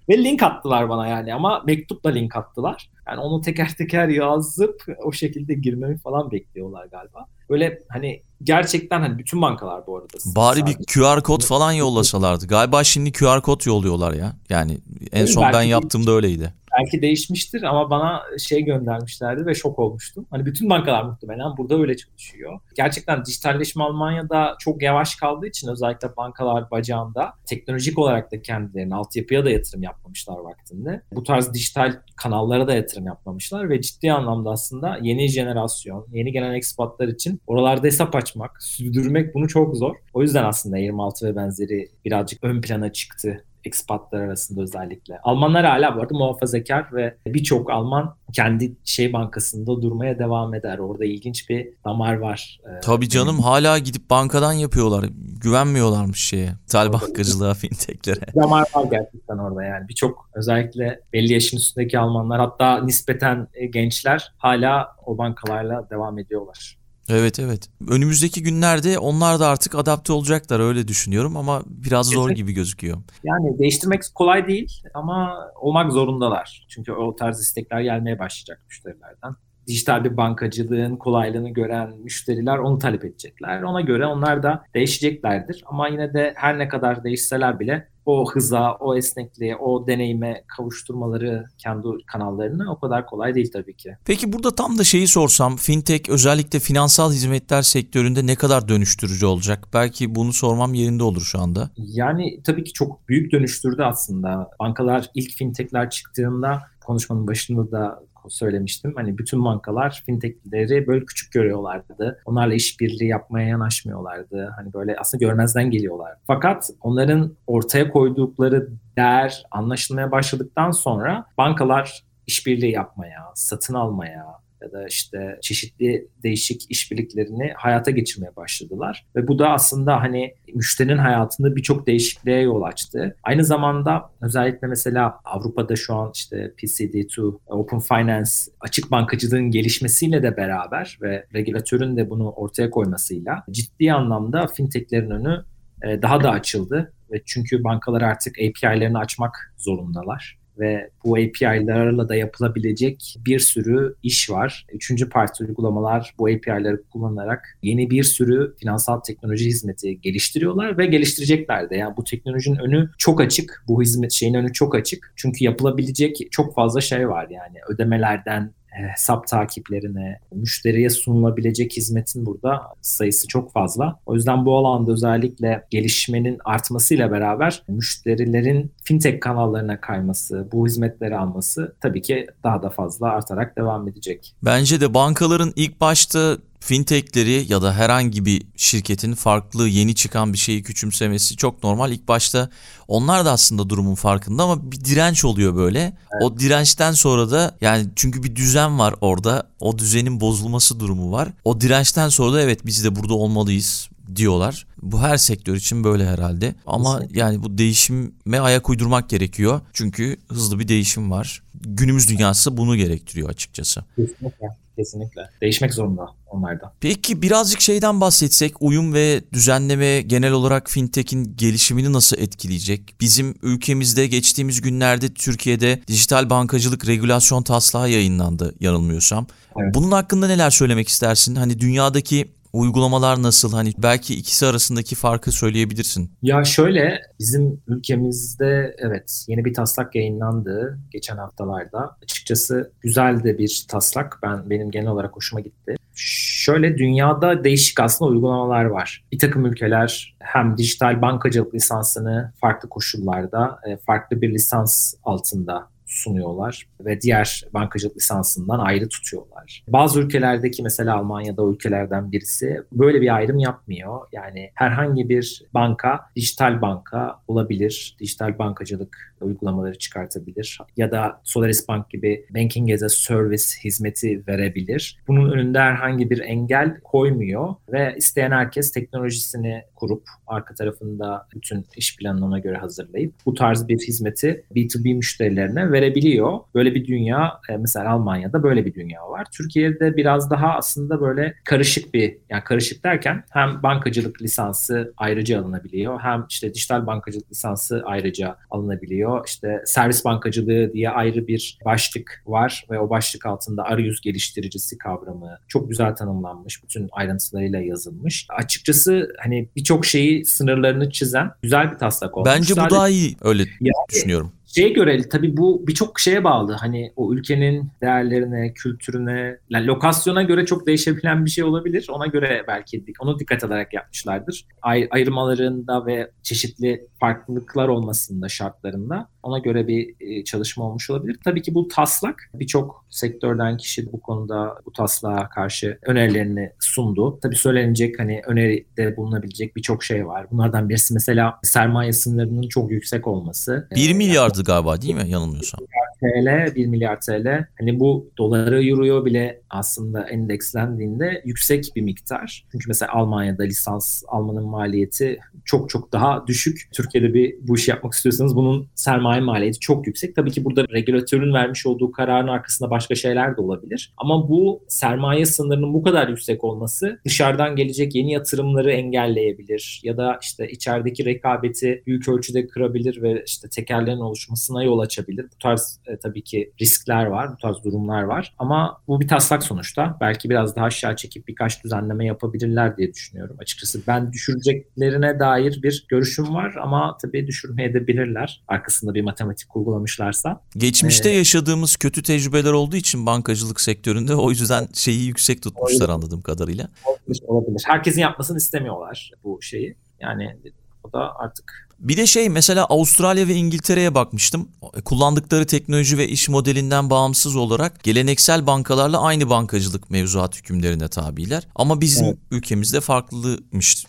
Ve 0.09 0.23
link 0.23 0.43
attılar 0.43 0.89
bana 0.89 1.07
yani 1.07 1.33
ama 1.33 1.63
mektupla 1.65 2.09
link 2.09 2.35
attılar. 2.35 2.89
Yani 3.07 3.19
onu 3.19 3.41
teker 3.41 3.73
teker 3.77 4.07
yazıp 4.07 4.83
o 5.03 5.11
şekilde 5.11 5.53
girmemi 5.53 5.97
falan 5.97 6.31
bekliyorlar 6.31 6.85
galiba. 6.85 7.25
Böyle 7.49 7.81
hani 7.89 8.21
gerçekten 8.43 9.01
hani 9.01 9.17
bütün 9.17 9.41
bankalar 9.41 9.87
bu 9.87 9.97
arada. 9.97 10.07
Bari 10.35 10.59
sadece. 10.59 10.79
bir 10.79 10.85
QR 10.85 11.23
kod 11.23 11.43
falan 11.43 11.71
yollasalardı. 11.71 12.47
Galiba 12.47 12.83
şimdi 12.83 13.11
QR 13.11 13.41
kod 13.41 13.65
yolluyorlar 13.65 14.13
ya. 14.13 14.33
Yani 14.49 14.77
en 15.11 15.25
son 15.25 15.53
ben 15.53 15.61
yaptığımda 15.61 16.11
öyleydi 16.11 16.53
belki 16.79 17.01
değişmiştir 17.01 17.63
ama 17.63 17.89
bana 17.89 18.23
şey 18.39 18.61
göndermişlerdi 18.61 19.45
ve 19.45 19.55
şok 19.55 19.79
olmuştum. 19.79 20.27
Hani 20.29 20.45
bütün 20.45 20.69
bankalar 20.69 21.03
muhtemelen 21.03 21.57
burada 21.57 21.75
öyle 21.79 21.97
çalışıyor. 21.97 22.59
Gerçekten 22.75 23.25
dijitalleşme 23.25 23.83
Almanya'da 23.83 24.55
çok 24.59 24.81
yavaş 24.81 25.15
kaldığı 25.15 25.47
için 25.47 25.67
özellikle 25.67 26.15
bankalar 26.17 26.71
bacağında 26.71 27.33
teknolojik 27.45 27.99
olarak 27.99 28.31
da 28.31 28.41
kendilerine 28.41 28.95
altyapıya 28.95 29.45
da 29.45 29.49
yatırım 29.49 29.83
yapmamışlar 29.83 30.37
vaktinde. 30.37 31.01
Bu 31.11 31.23
tarz 31.23 31.53
dijital 31.53 31.93
kanallara 32.15 32.67
da 32.67 32.73
yatırım 32.73 33.05
yapmamışlar 33.05 33.69
ve 33.69 33.81
ciddi 33.81 34.11
anlamda 34.13 34.49
aslında 34.49 34.99
yeni 35.01 35.27
jenerasyon, 35.27 36.07
yeni 36.13 36.31
gelen 36.31 36.53
ekspatlar 36.53 37.07
için 37.07 37.41
oralarda 37.47 37.87
hesap 37.87 38.15
açmak, 38.15 38.63
sürdürmek 38.63 39.35
bunu 39.35 39.47
çok 39.47 39.75
zor. 39.75 39.95
O 40.13 40.21
yüzden 40.21 40.43
aslında 40.43 40.77
26 40.77 41.25
ve 41.25 41.35
benzeri 41.35 41.89
birazcık 42.05 42.43
ön 42.43 42.61
plana 42.61 42.93
çıktı 42.93 43.43
ekspatlar 43.65 44.21
arasında 44.21 44.61
özellikle. 44.61 45.19
Almanlar 45.23 45.65
hala 45.65 45.95
bu 45.95 46.01
arada 46.01 46.13
muhafazakar 46.13 46.93
ve 46.93 47.17
birçok 47.25 47.71
Alman 47.71 48.15
kendi 48.33 48.75
şey 48.83 49.13
bankasında 49.13 49.81
durmaya 49.81 50.19
devam 50.19 50.53
eder. 50.53 50.77
Orada 50.77 51.05
ilginç 51.05 51.49
bir 51.49 51.69
damar 51.85 52.13
var. 52.17 52.59
Ee, 52.65 52.79
Tabii 52.79 53.09
canım 53.09 53.39
hala 53.39 53.77
gidip 53.77 54.09
bankadan 54.09 54.53
yapıyorlar. 54.53 55.05
Güvenmiyorlarmış 55.41 56.19
şeye. 56.23 56.53
Tel 56.67 56.93
bankacılığa, 56.93 57.53
fintechlere. 57.63 58.25
Damar 58.35 58.67
var 58.75 58.85
gerçekten 58.91 59.37
orada 59.37 59.63
yani. 59.63 59.87
Birçok 59.87 60.29
özellikle 60.33 60.99
belli 61.13 61.33
yaşın 61.33 61.57
üstündeki 61.57 61.99
Almanlar 61.99 62.39
hatta 62.39 62.83
nispeten 62.83 63.47
gençler 63.69 64.33
hala 64.37 64.95
o 65.05 65.17
bankalarla 65.17 65.89
devam 65.89 66.19
ediyorlar. 66.19 66.77
Evet 67.09 67.39
evet. 67.39 67.69
Önümüzdeki 67.89 68.43
günlerde 68.43 68.99
onlar 68.99 69.39
da 69.39 69.47
artık 69.47 69.75
adapte 69.75 70.13
olacaklar 70.13 70.59
öyle 70.59 70.87
düşünüyorum 70.87 71.37
ama 71.37 71.63
biraz 71.67 72.09
zor 72.09 72.29
gibi 72.29 72.53
gözüküyor. 72.53 72.97
Yani 73.23 73.59
değiştirmek 73.59 74.01
kolay 74.15 74.47
değil 74.47 74.81
ama 74.93 75.35
olmak 75.55 75.91
zorundalar. 75.91 76.65
Çünkü 76.69 76.91
o 76.91 77.15
tarz 77.15 77.39
istekler 77.39 77.81
gelmeye 77.81 78.19
başlayacak 78.19 78.63
müşterilerden. 78.67 79.35
Dijital 79.67 80.03
bir 80.03 80.17
bankacılığın 80.17 80.95
kolaylığını 80.95 81.49
gören 81.49 81.97
müşteriler 82.03 82.57
onu 82.57 82.79
talep 82.79 83.05
edecekler. 83.05 83.61
Ona 83.61 83.81
göre 83.81 84.05
onlar 84.05 84.43
da 84.43 84.63
değişeceklerdir. 84.75 85.63
Ama 85.65 85.87
yine 85.87 86.13
de 86.13 86.33
her 86.35 86.59
ne 86.59 86.67
kadar 86.67 87.03
değişseler 87.03 87.59
bile 87.59 87.87
o 88.05 88.31
hıza, 88.31 88.77
o 88.79 88.97
esnekliğe, 88.97 89.55
o 89.55 89.87
deneyime 89.87 90.43
kavuşturmaları 90.47 91.45
kendi 91.57 91.87
kanallarını 92.07 92.71
o 92.71 92.79
kadar 92.79 93.05
kolay 93.05 93.35
değil 93.35 93.51
tabii 93.53 93.75
ki. 93.77 93.97
Peki 94.05 94.33
burada 94.33 94.55
tam 94.55 94.77
da 94.77 94.83
şeyi 94.83 95.07
sorsam 95.07 95.55
fintech 95.55 96.09
özellikle 96.09 96.59
finansal 96.59 97.11
hizmetler 97.11 97.61
sektöründe 97.61 98.27
ne 98.27 98.35
kadar 98.35 98.67
dönüştürücü 98.67 99.25
olacak? 99.25 99.67
Belki 99.73 100.15
bunu 100.15 100.33
sormam 100.33 100.73
yerinde 100.73 101.03
olur 101.03 101.21
şu 101.21 101.39
anda. 101.39 101.69
Yani 101.77 102.41
tabii 102.43 102.63
ki 102.63 102.73
çok 102.73 103.09
büyük 103.09 103.31
dönüştürdü 103.31 103.81
aslında. 103.81 104.49
Bankalar 104.59 105.09
ilk 105.15 105.31
fintechler 105.31 105.89
çıktığında 105.89 106.61
konuşmanın 106.85 107.27
başında 107.27 107.71
da 107.71 107.99
söylemiştim. 108.29 108.93
Hani 108.95 109.17
bütün 109.17 109.45
bankalar 109.45 110.03
fintechleri 110.05 110.87
böyle 110.87 111.05
küçük 111.05 111.31
görüyorlardı. 111.31 112.21
Onlarla 112.25 112.53
işbirliği 112.53 113.07
yapmaya 113.07 113.47
yanaşmıyorlardı. 113.47 114.53
Hani 114.55 114.73
böyle 114.73 114.95
aslında 114.99 115.25
görmezden 115.25 115.71
geliyorlar. 115.71 116.11
Fakat 116.27 116.69
onların 116.81 117.35
ortaya 117.47 117.89
koydukları 117.89 118.69
değer 118.97 119.43
anlaşılmaya 119.51 120.11
başladıktan 120.11 120.71
sonra 120.71 121.25
bankalar 121.37 122.03
işbirliği 122.27 122.71
yapmaya, 122.71 123.31
satın 123.35 123.73
almaya, 123.73 124.25
ya 124.65 124.71
da 124.71 124.87
işte 124.87 125.37
çeşitli 125.41 126.07
değişik 126.23 126.71
işbirliklerini 126.71 127.53
hayata 127.57 127.91
geçirmeye 127.91 128.35
başladılar. 128.35 129.05
Ve 129.15 129.27
bu 129.27 129.39
da 129.39 129.49
aslında 129.49 130.01
hani 130.01 130.33
müşterinin 130.53 130.97
hayatında 130.97 131.55
birçok 131.55 131.87
değişikliğe 131.87 132.41
yol 132.41 132.61
açtı. 132.61 133.15
Aynı 133.23 133.43
zamanda 133.43 134.09
özellikle 134.21 134.67
mesela 134.67 135.19
Avrupa'da 135.25 135.75
şu 135.75 135.95
an 135.95 136.11
işte 136.13 136.53
PSD2, 136.57 137.39
Open 137.47 137.79
Finance, 137.79 138.31
açık 138.59 138.91
bankacılığın 138.91 139.51
gelişmesiyle 139.51 140.23
de 140.23 140.37
beraber 140.37 140.97
ve 141.01 141.25
regülatörün 141.33 141.97
de 141.97 142.09
bunu 142.09 142.31
ortaya 142.31 142.69
koymasıyla 142.69 143.43
ciddi 143.51 143.93
anlamda 143.93 144.47
fintechlerin 144.47 145.09
önü 145.09 145.43
e, 145.83 146.01
daha 146.01 146.23
da 146.23 146.29
açıldı. 146.31 146.93
Ve 147.11 147.21
çünkü 147.25 147.63
bankalar 147.63 148.01
artık 148.01 148.35
API'lerini 148.39 148.97
açmak 148.97 149.53
zorundalar 149.57 150.44
ve 150.59 150.89
bu 151.05 151.15
API'larla 151.15 152.09
da 152.09 152.15
yapılabilecek 152.15 153.15
bir 153.25 153.39
sürü 153.39 153.95
iş 154.03 154.29
var. 154.29 154.65
Üçüncü 154.73 155.09
parti 155.09 155.43
uygulamalar 155.43 156.13
bu 156.19 156.27
API'ları 156.27 156.83
kullanarak 156.83 157.57
yeni 157.63 157.89
bir 157.89 158.03
sürü 158.03 158.55
finansal 158.59 158.99
teknoloji 158.99 159.45
hizmeti 159.45 160.01
geliştiriyorlar 160.01 160.77
ve 160.77 160.85
geliştirecekler 160.85 161.69
de. 161.69 161.75
Yani 161.75 161.97
bu 161.97 162.03
teknolojinin 162.03 162.57
önü 162.57 162.89
çok 162.97 163.21
açık. 163.21 163.63
Bu 163.67 163.81
hizmet 163.81 164.11
şeyin 164.11 164.33
önü 164.33 164.53
çok 164.53 164.75
açık. 164.75 165.13
Çünkü 165.15 165.45
yapılabilecek 165.45 166.17
çok 166.31 166.55
fazla 166.55 166.81
şey 166.81 167.09
var 167.09 167.27
yani 167.29 167.57
ödemelerden 167.69 168.51
hesap 168.75 169.27
takiplerine, 169.27 170.19
müşteriye 170.31 170.89
sunulabilecek 170.89 171.77
hizmetin 171.77 172.25
burada 172.25 172.61
sayısı 172.81 173.27
çok 173.27 173.51
fazla. 173.51 173.99
O 174.05 174.15
yüzden 174.15 174.45
bu 174.45 174.57
alanda 174.57 174.91
özellikle 174.91 175.63
gelişmenin 175.69 176.37
artmasıyla 176.45 177.11
beraber 177.11 177.63
müşterilerin 177.67 178.71
fintech 178.83 179.19
kanallarına 179.19 179.81
kayması, 179.81 180.47
bu 180.51 180.67
hizmetleri 180.67 181.17
alması 181.17 181.75
tabii 181.81 182.01
ki 182.01 182.27
daha 182.43 182.63
da 182.63 182.69
fazla 182.69 183.07
artarak 183.07 183.57
devam 183.57 183.87
edecek. 183.87 184.35
Bence 184.45 184.81
de 184.81 184.93
bankaların 184.93 185.53
ilk 185.55 185.81
başta 185.81 186.37
fintechleri 186.65 187.45
ya 187.49 187.61
da 187.61 187.73
herhangi 187.73 188.25
bir 188.25 188.41
şirketin 188.55 189.13
farklı 189.13 189.67
yeni 189.67 189.95
çıkan 189.95 190.33
bir 190.33 190.37
şeyi 190.37 190.63
küçümsemesi 190.63 191.37
çok 191.37 191.63
normal. 191.63 191.91
İlk 191.91 192.07
başta 192.07 192.49
onlar 192.87 193.25
da 193.25 193.31
aslında 193.31 193.69
durumun 193.69 193.95
farkında 193.95 194.43
ama 194.43 194.71
bir 194.71 194.85
direnç 194.85 195.25
oluyor 195.25 195.55
böyle. 195.55 195.79
Evet. 195.79 196.23
O 196.23 196.39
dirençten 196.39 196.91
sonra 196.91 197.31
da 197.31 197.57
yani 197.61 197.85
çünkü 197.95 198.23
bir 198.23 198.35
düzen 198.35 198.79
var 198.79 198.95
orada. 199.01 199.43
O 199.59 199.77
düzenin 199.77 200.19
bozulması 200.19 200.79
durumu 200.79 201.11
var. 201.11 201.29
O 201.43 201.61
dirençten 201.61 202.09
sonra 202.09 202.33
da 202.33 202.41
evet 202.41 202.65
biz 202.65 202.83
de 202.83 202.95
burada 202.95 203.13
olmalıyız 203.13 203.89
diyorlar. 204.15 204.67
Bu 204.81 205.01
her 205.01 205.17
sektör 205.17 205.55
için 205.55 205.83
böyle 205.83 206.07
herhalde. 206.07 206.55
Ama 206.65 206.93
Kesinlikle. 206.93 207.19
yani 207.19 207.43
bu 207.43 207.57
değişime 207.57 208.39
ayak 208.39 208.69
uydurmak 208.69 209.09
gerekiyor. 209.09 209.61
Çünkü 209.73 210.17
hızlı 210.27 210.59
bir 210.59 210.67
değişim 210.67 211.11
var. 211.11 211.41
Günümüz 211.65 212.09
dünyası 212.09 212.57
bunu 212.57 212.75
gerektiriyor 212.75 213.29
açıkçası. 213.29 213.83
Kesinlikle. 213.95 214.47
Kesinlikle. 214.75 215.29
Değişmek 215.41 215.73
zorunda 215.73 216.07
onlarda. 216.27 216.73
Peki 216.79 217.21
birazcık 217.21 217.61
şeyden 217.61 218.01
bahsetsek 218.01 218.61
uyum 218.61 218.93
ve 218.93 219.21
düzenleme 219.33 220.01
genel 220.01 220.31
olarak 220.31 220.69
fintech'in 220.69 221.37
gelişimini 221.37 221.93
nasıl 221.93 222.17
etkileyecek? 222.17 222.95
Bizim 223.01 223.35
ülkemizde 223.41 224.07
geçtiğimiz 224.07 224.61
günlerde 224.61 225.13
Türkiye'de 225.13 225.81
dijital 225.87 226.29
bankacılık 226.29 226.87
regülasyon 226.87 227.43
taslağı 227.43 227.89
yayınlandı 227.89 228.55
yanılmıyorsam. 228.59 229.27
Evet. 229.61 229.73
Bunun 229.75 229.91
hakkında 229.91 230.27
neler 230.27 230.49
söylemek 230.49 230.87
istersin? 230.87 231.35
Hani 231.35 231.59
dünyadaki 231.59 232.27
Uygulamalar 232.55 233.23
nasıl? 233.23 233.53
Hani 233.53 233.73
belki 233.77 234.15
ikisi 234.15 234.45
arasındaki 234.45 234.95
farkı 234.95 235.31
söyleyebilirsin. 235.31 236.11
Ya 236.21 236.43
şöyle 236.43 237.01
bizim 237.19 237.61
ülkemizde 237.67 238.75
evet 238.77 239.25
yeni 239.27 239.45
bir 239.45 239.53
taslak 239.53 239.95
yayınlandı 239.95 240.79
geçen 240.91 241.17
haftalarda. 241.17 241.97
Açıkçası 242.03 242.71
güzel 242.81 243.23
de 243.23 243.37
bir 243.37 243.65
taslak. 243.69 244.19
Ben 244.23 244.49
benim 244.49 244.71
genel 244.71 244.87
olarak 244.87 245.15
hoşuma 245.15 245.41
gitti. 245.41 245.75
Şöyle 245.95 246.77
dünyada 246.77 247.43
değişik 247.43 247.79
aslında 247.79 248.11
uygulamalar 248.11 248.65
var. 248.65 249.03
Bir 249.11 249.19
takım 249.19 249.45
ülkeler 249.45 250.15
hem 250.19 250.57
dijital 250.57 251.01
bankacılık 251.01 251.55
lisansını 251.55 252.33
farklı 252.41 252.69
koşullarda, 252.69 253.59
e, 253.67 253.77
farklı 253.77 254.21
bir 254.21 254.33
lisans 254.33 254.93
altında 255.03 255.74
sunuyorlar 255.95 256.67
ve 256.79 257.01
diğer 257.01 257.43
bankacılık 257.53 257.97
lisansından 257.97 258.59
ayrı 258.59 258.89
tutuyorlar. 258.89 259.63
Bazı 259.67 260.01
ülkelerdeki 260.01 260.63
mesela 260.63 260.95
Almanya'da 260.97 261.43
ülkelerden 261.43 262.11
birisi 262.11 262.61
böyle 262.71 263.01
bir 263.01 263.15
ayrım 263.15 263.39
yapmıyor. 263.39 263.99
Yani 264.11 264.51
herhangi 264.53 265.09
bir 265.09 265.43
banka 265.53 265.99
dijital 266.15 266.61
banka 266.61 267.19
olabilir. 267.27 267.95
Dijital 267.99 268.39
bankacılık 268.39 269.15
uygulamaları 269.21 269.77
çıkartabilir. 269.77 270.59
Ya 270.77 270.91
da 270.91 271.21
Solaris 271.23 271.67
Bank 271.67 271.89
gibi 271.89 272.25
Banking 272.35 272.71
as 272.71 272.83
a 272.83 272.89
Service 272.89 273.43
hizmeti 273.63 274.23
verebilir. 274.27 274.99
Bunun 275.07 275.31
önünde 275.31 275.59
herhangi 275.59 276.09
bir 276.09 276.19
engel 276.19 276.79
koymuyor 276.83 277.55
ve 277.71 277.95
isteyen 277.97 278.31
herkes 278.31 278.71
teknolojisini 278.71 279.63
kurup 279.75 280.03
arka 280.27 280.55
tarafında 280.55 281.27
bütün 281.35 281.65
iş 281.77 281.97
planını 281.97 282.25
ona 282.25 282.39
göre 282.39 282.57
hazırlayıp 282.57 283.13
bu 283.25 283.33
tarz 283.33 283.67
bir 283.67 283.77
hizmeti 283.77 284.45
B2B 284.55 284.93
müşterilerine 284.93 285.71
verebiliyor. 285.85 286.39
Böyle 286.55 286.75
bir 286.75 286.87
dünya 286.87 287.39
e, 287.49 287.57
mesela 287.57 287.89
Almanya'da 287.91 288.43
böyle 288.43 288.65
bir 288.65 288.73
dünya 288.73 289.09
var. 289.09 289.27
Türkiye'de 289.37 289.97
biraz 289.97 290.29
daha 290.29 290.53
aslında 290.53 291.01
böyle 291.01 291.35
karışık 291.43 291.93
bir 291.93 292.17
yani 292.29 292.43
karışık 292.43 292.83
derken 292.83 293.23
hem 293.29 293.63
bankacılık 293.63 294.21
lisansı 294.21 294.93
ayrıca 294.97 295.41
alınabiliyor 295.41 295.99
hem 295.99 296.25
işte 296.29 296.53
dijital 296.53 296.87
bankacılık 296.87 297.31
lisansı 297.31 297.83
ayrıca 297.85 298.37
alınabiliyor. 298.51 299.27
İşte 299.27 299.63
servis 299.65 300.05
bankacılığı 300.05 300.73
diye 300.73 300.89
ayrı 300.89 301.27
bir 301.27 301.59
başlık 301.65 302.23
var 302.25 302.65
ve 302.71 302.79
o 302.79 302.89
başlık 302.89 303.25
altında 303.25 303.63
arayüz 303.63 304.01
geliştiricisi 304.01 304.77
kavramı 304.77 305.37
çok 305.47 305.69
güzel 305.69 305.95
tanımlanmış. 305.95 306.63
Bütün 306.63 306.89
ayrıntılarıyla 306.91 307.59
yazılmış. 307.59 308.27
Açıkçası 308.29 309.13
hani 309.23 309.49
birçok 309.55 309.85
şeyi 309.85 310.25
sınırlarını 310.25 310.91
çizen 310.91 311.31
güzel 311.41 311.71
bir 311.71 311.77
taslak 311.77 312.17
olmuş. 312.17 312.31
Bence 312.35 312.51
bu 312.51 312.55
Sadece, 312.55 312.75
daha 312.75 312.89
iyi 312.89 313.15
öyle 313.21 313.43
yani, 313.61 313.73
düşünüyorum 313.91 314.31
şeye 314.55 314.69
göre 314.69 315.09
tabii 315.09 315.37
bu 315.37 315.67
birçok 315.67 315.99
şeye 315.99 316.23
bağlı. 316.23 316.53
Hani 316.53 316.91
o 316.95 317.13
ülkenin 317.13 317.71
değerlerine, 317.81 318.53
kültürüne, 318.53 319.37
yani 319.49 319.67
lokasyona 319.67 320.23
göre 320.23 320.45
çok 320.45 320.67
değişebilen 320.67 321.25
bir 321.25 321.29
şey 321.29 321.43
olabilir. 321.43 321.87
Ona 321.89 322.07
göre 322.07 322.43
belki 322.47 322.83
onu 322.99 323.19
dikkat 323.19 323.43
ederek 323.43 323.73
yapmışlardır. 323.73 324.45
Ay, 324.61 324.87
ayırmalarında 324.91 325.85
ve 325.85 326.11
çeşitli 326.23 326.87
farklılıklar 327.05 327.67
olmasında 327.67 328.29
şartlarında 328.29 329.09
ona 329.23 329.39
göre 329.39 329.67
bir 329.67 329.95
e, 329.99 330.23
çalışma 330.23 330.63
olmuş 330.63 330.89
olabilir. 330.89 331.19
Tabii 331.23 331.41
ki 331.41 331.53
bu 331.55 331.67
taslak 331.67 332.29
birçok 332.33 332.85
sektörden 332.89 333.57
kişi 333.57 333.91
bu 333.91 334.01
konuda 334.01 334.55
bu 334.65 334.71
taslağa 334.71 335.29
karşı 335.29 335.79
önerilerini 335.81 336.51
sundu. 336.59 337.19
Tabii 337.21 337.35
söylenecek 337.35 337.99
hani 337.99 338.21
öneride 338.27 338.97
bulunabilecek 338.97 339.55
birçok 339.55 339.83
şey 339.83 340.07
var. 340.07 340.27
Bunlardan 340.31 340.69
birisi 340.69 340.93
mesela 340.93 341.39
sermaye 341.43 341.93
sınırının 341.93 342.47
çok 342.47 342.71
yüksek 342.71 343.07
olması. 343.07 343.67
1 343.75 343.93
milyardı 343.93 344.43
galiba 344.43 344.81
değil 344.81 344.95
mi 344.95 345.09
yanılmıyorsam? 345.09 345.59
TL, 345.99 346.55
1 346.55 346.65
milyar 346.65 346.99
TL. 347.01 347.45
Hani 347.59 347.79
bu 347.79 348.11
dolara 348.17 348.63
euroya 348.63 349.05
bile 349.05 349.41
aslında 349.49 350.09
endekslendiğinde 350.09 351.21
yüksek 351.25 351.65
bir 351.75 351.81
miktar. 351.81 352.45
Çünkü 352.51 352.65
mesela 352.67 352.93
Almanya'da 352.93 353.43
lisans 353.43 354.03
almanın 354.07 354.45
maliyeti 354.45 355.19
çok 355.45 355.69
çok 355.69 355.91
daha 355.91 356.27
düşük. 356.27 356.69
Türkiye'de 356.73 357.13
bir 357.13 357.35
bu 357.41 357.55
işi 357.55 357.71
yapmak 357.71 357.93
istiyorsanız 357.93 358.35
bunun 358.35 358.67
sermaye 358.75 359.21
maliyeti 359.21 359.59
çok 359.59 359.87
yüksek. 359.87 360.15
Tabii 360.15 360.31
ki 360.31 360.45
burada 360.45 360.65
regülatörün 360.73 361.33
vermiş 361.33 361.65
olduğu 361.65 361.91
kararın 361.91 362.27
arkasında 362.27 362.69
başka 362.69 362.95
şeyler 362.95 363.37
de 363.37 363.41
olabilir. 363.41 363.93
Ama 363.97 364.29
bu 364.29 364.63
sermaye 364.67 365.25
sınırının 365.25 365.73
bu 365.73 365.83
kadar 365.83 366.07
yüksek 366.07 366.43
olması 366.43 366.99
dışarıdan 367.05 367.55
gelecek 367.55 367.95
yeni 367.95 368.11
yatırımları 368.11 368.71
engelleyebilir 368.71 369.81
ya 369.83 369.97
da 369.97 370.19
işte 370.21 370.47
içerideki 370.49 371.05
rekabeti 371.05 371.83
büyük 371.85 372.09
ölçüde 372.09 372.47
kırabilir 372.47 373.01
ve 373.01 373.23
işte 373.27 373.49
tekerlerin 373.49 373.99
oluşmasına 373.99 374.63
yol 374.63 374.79
açabilir. 374.79 375.25
Bu 375.35 375.37
tarz 375.39 375.79
e, 375.87 375.97
tabii 375.97 376.23
ki 376.23 376.51
riskler 376.61 377.05
var, 377.05 377.33
bu 377.33 377.37
tarz 377.37 377.63
durumlar 377.63 378.03
var. 378.03 378.33
Ama 378.39 378.81
bu 378.87 379.01
bir 379.01 379.07
taslak 379.07 379.43
sonuçta. 379.43 379.97
Belki 380.01 380.29
biraz 380.29 380.55
daha 380.55 380.65
aşağı 380.65 380.95
çekip 380.95 381.27
birkaç 381.27 381.63
düzenleme 381.63 382.05
yapabilirler 382.05 382.77
diye 382.77 382.93
düşünüyorum 382.93 383.35
açıkçası. 383.39 383.81
Ben 383.87 384.13
düşüreceklerine 384.13 385.19
dair 385.19 385.63
bir 385.63 385.85
görüşüm 385.89 386.33
var 386.33 386.55
ama 386.61 386.97
tabii 387.01 387.27
düşürmeye 387.27 387.73
de 387.73 387.87
bilirler. 387.87 388.43
Arkasında 388.47 388.93
bir 388.93 389.01
matematik 389.01 389.55
uygulamışlarsa. 389.55 390.41
Geçmişte 390.57 391.09
ee, 391.09 391.17
yaşadığımız 391.17 391.75
kötü 391.75 392.03
tecrübeler 392.03 392.51
olduğu 392.51 392.75
için 392.75 393.05
bankacılık 393.05 393.61
sektöründe 393.61 394.15
o 394.15 394.29
yüzden 394.29 394.67
şeyi 394.73 395.07
yüksek 395.07 395.41
tutmuşlar 395.41 395.89
anladığım 395.89 396.21
kadarıyla. 396.21 396.67
Olabilir, 396.85 397.23
olabilir. 397.27 397.63
Herkesin 397.65 398.01
yapmasını 398.01 398.37
istemiyorlar 398.37 399.11
bu 399.23 399.41
şeyi. 399.41 399.75
Yani 399.99 400.37
o 400.83 400.93
da 400.93 401.15
artık 401.15 401.64
bir 401.79 401.97
de 401.97 402.07
şey 402.07 402.29
mesela 402.29 402.65
Avustralya 402.65 403.27
ve 403.27 403.33
İngiltere'ye 403.33 403.95
bakmıştım. 403.95 404.47
Kullandıkları 404.85 405.45
teknoloji 405.45 405.97
ve 405.97 406.07
iş 406.07 406.29
modelinden 406.29 406.89
bağımsız 406.89 407.35
olarak 407.35 407.83
geleneksel 407.83 408.47
bankalarla 408.47 409.01
aynı 409.01 409.29
bankacılık 409.29 409.89
mevzuat 409.89 410.37
hükümlerine 410.37 410.87
tabiler. 410.87 411.47
Ama 411.55 411.81
bizim 411.81 412.05
evet. 412.05 412.17
ülkemizde 412.31 412.81
farklıymış. 412.81 413.85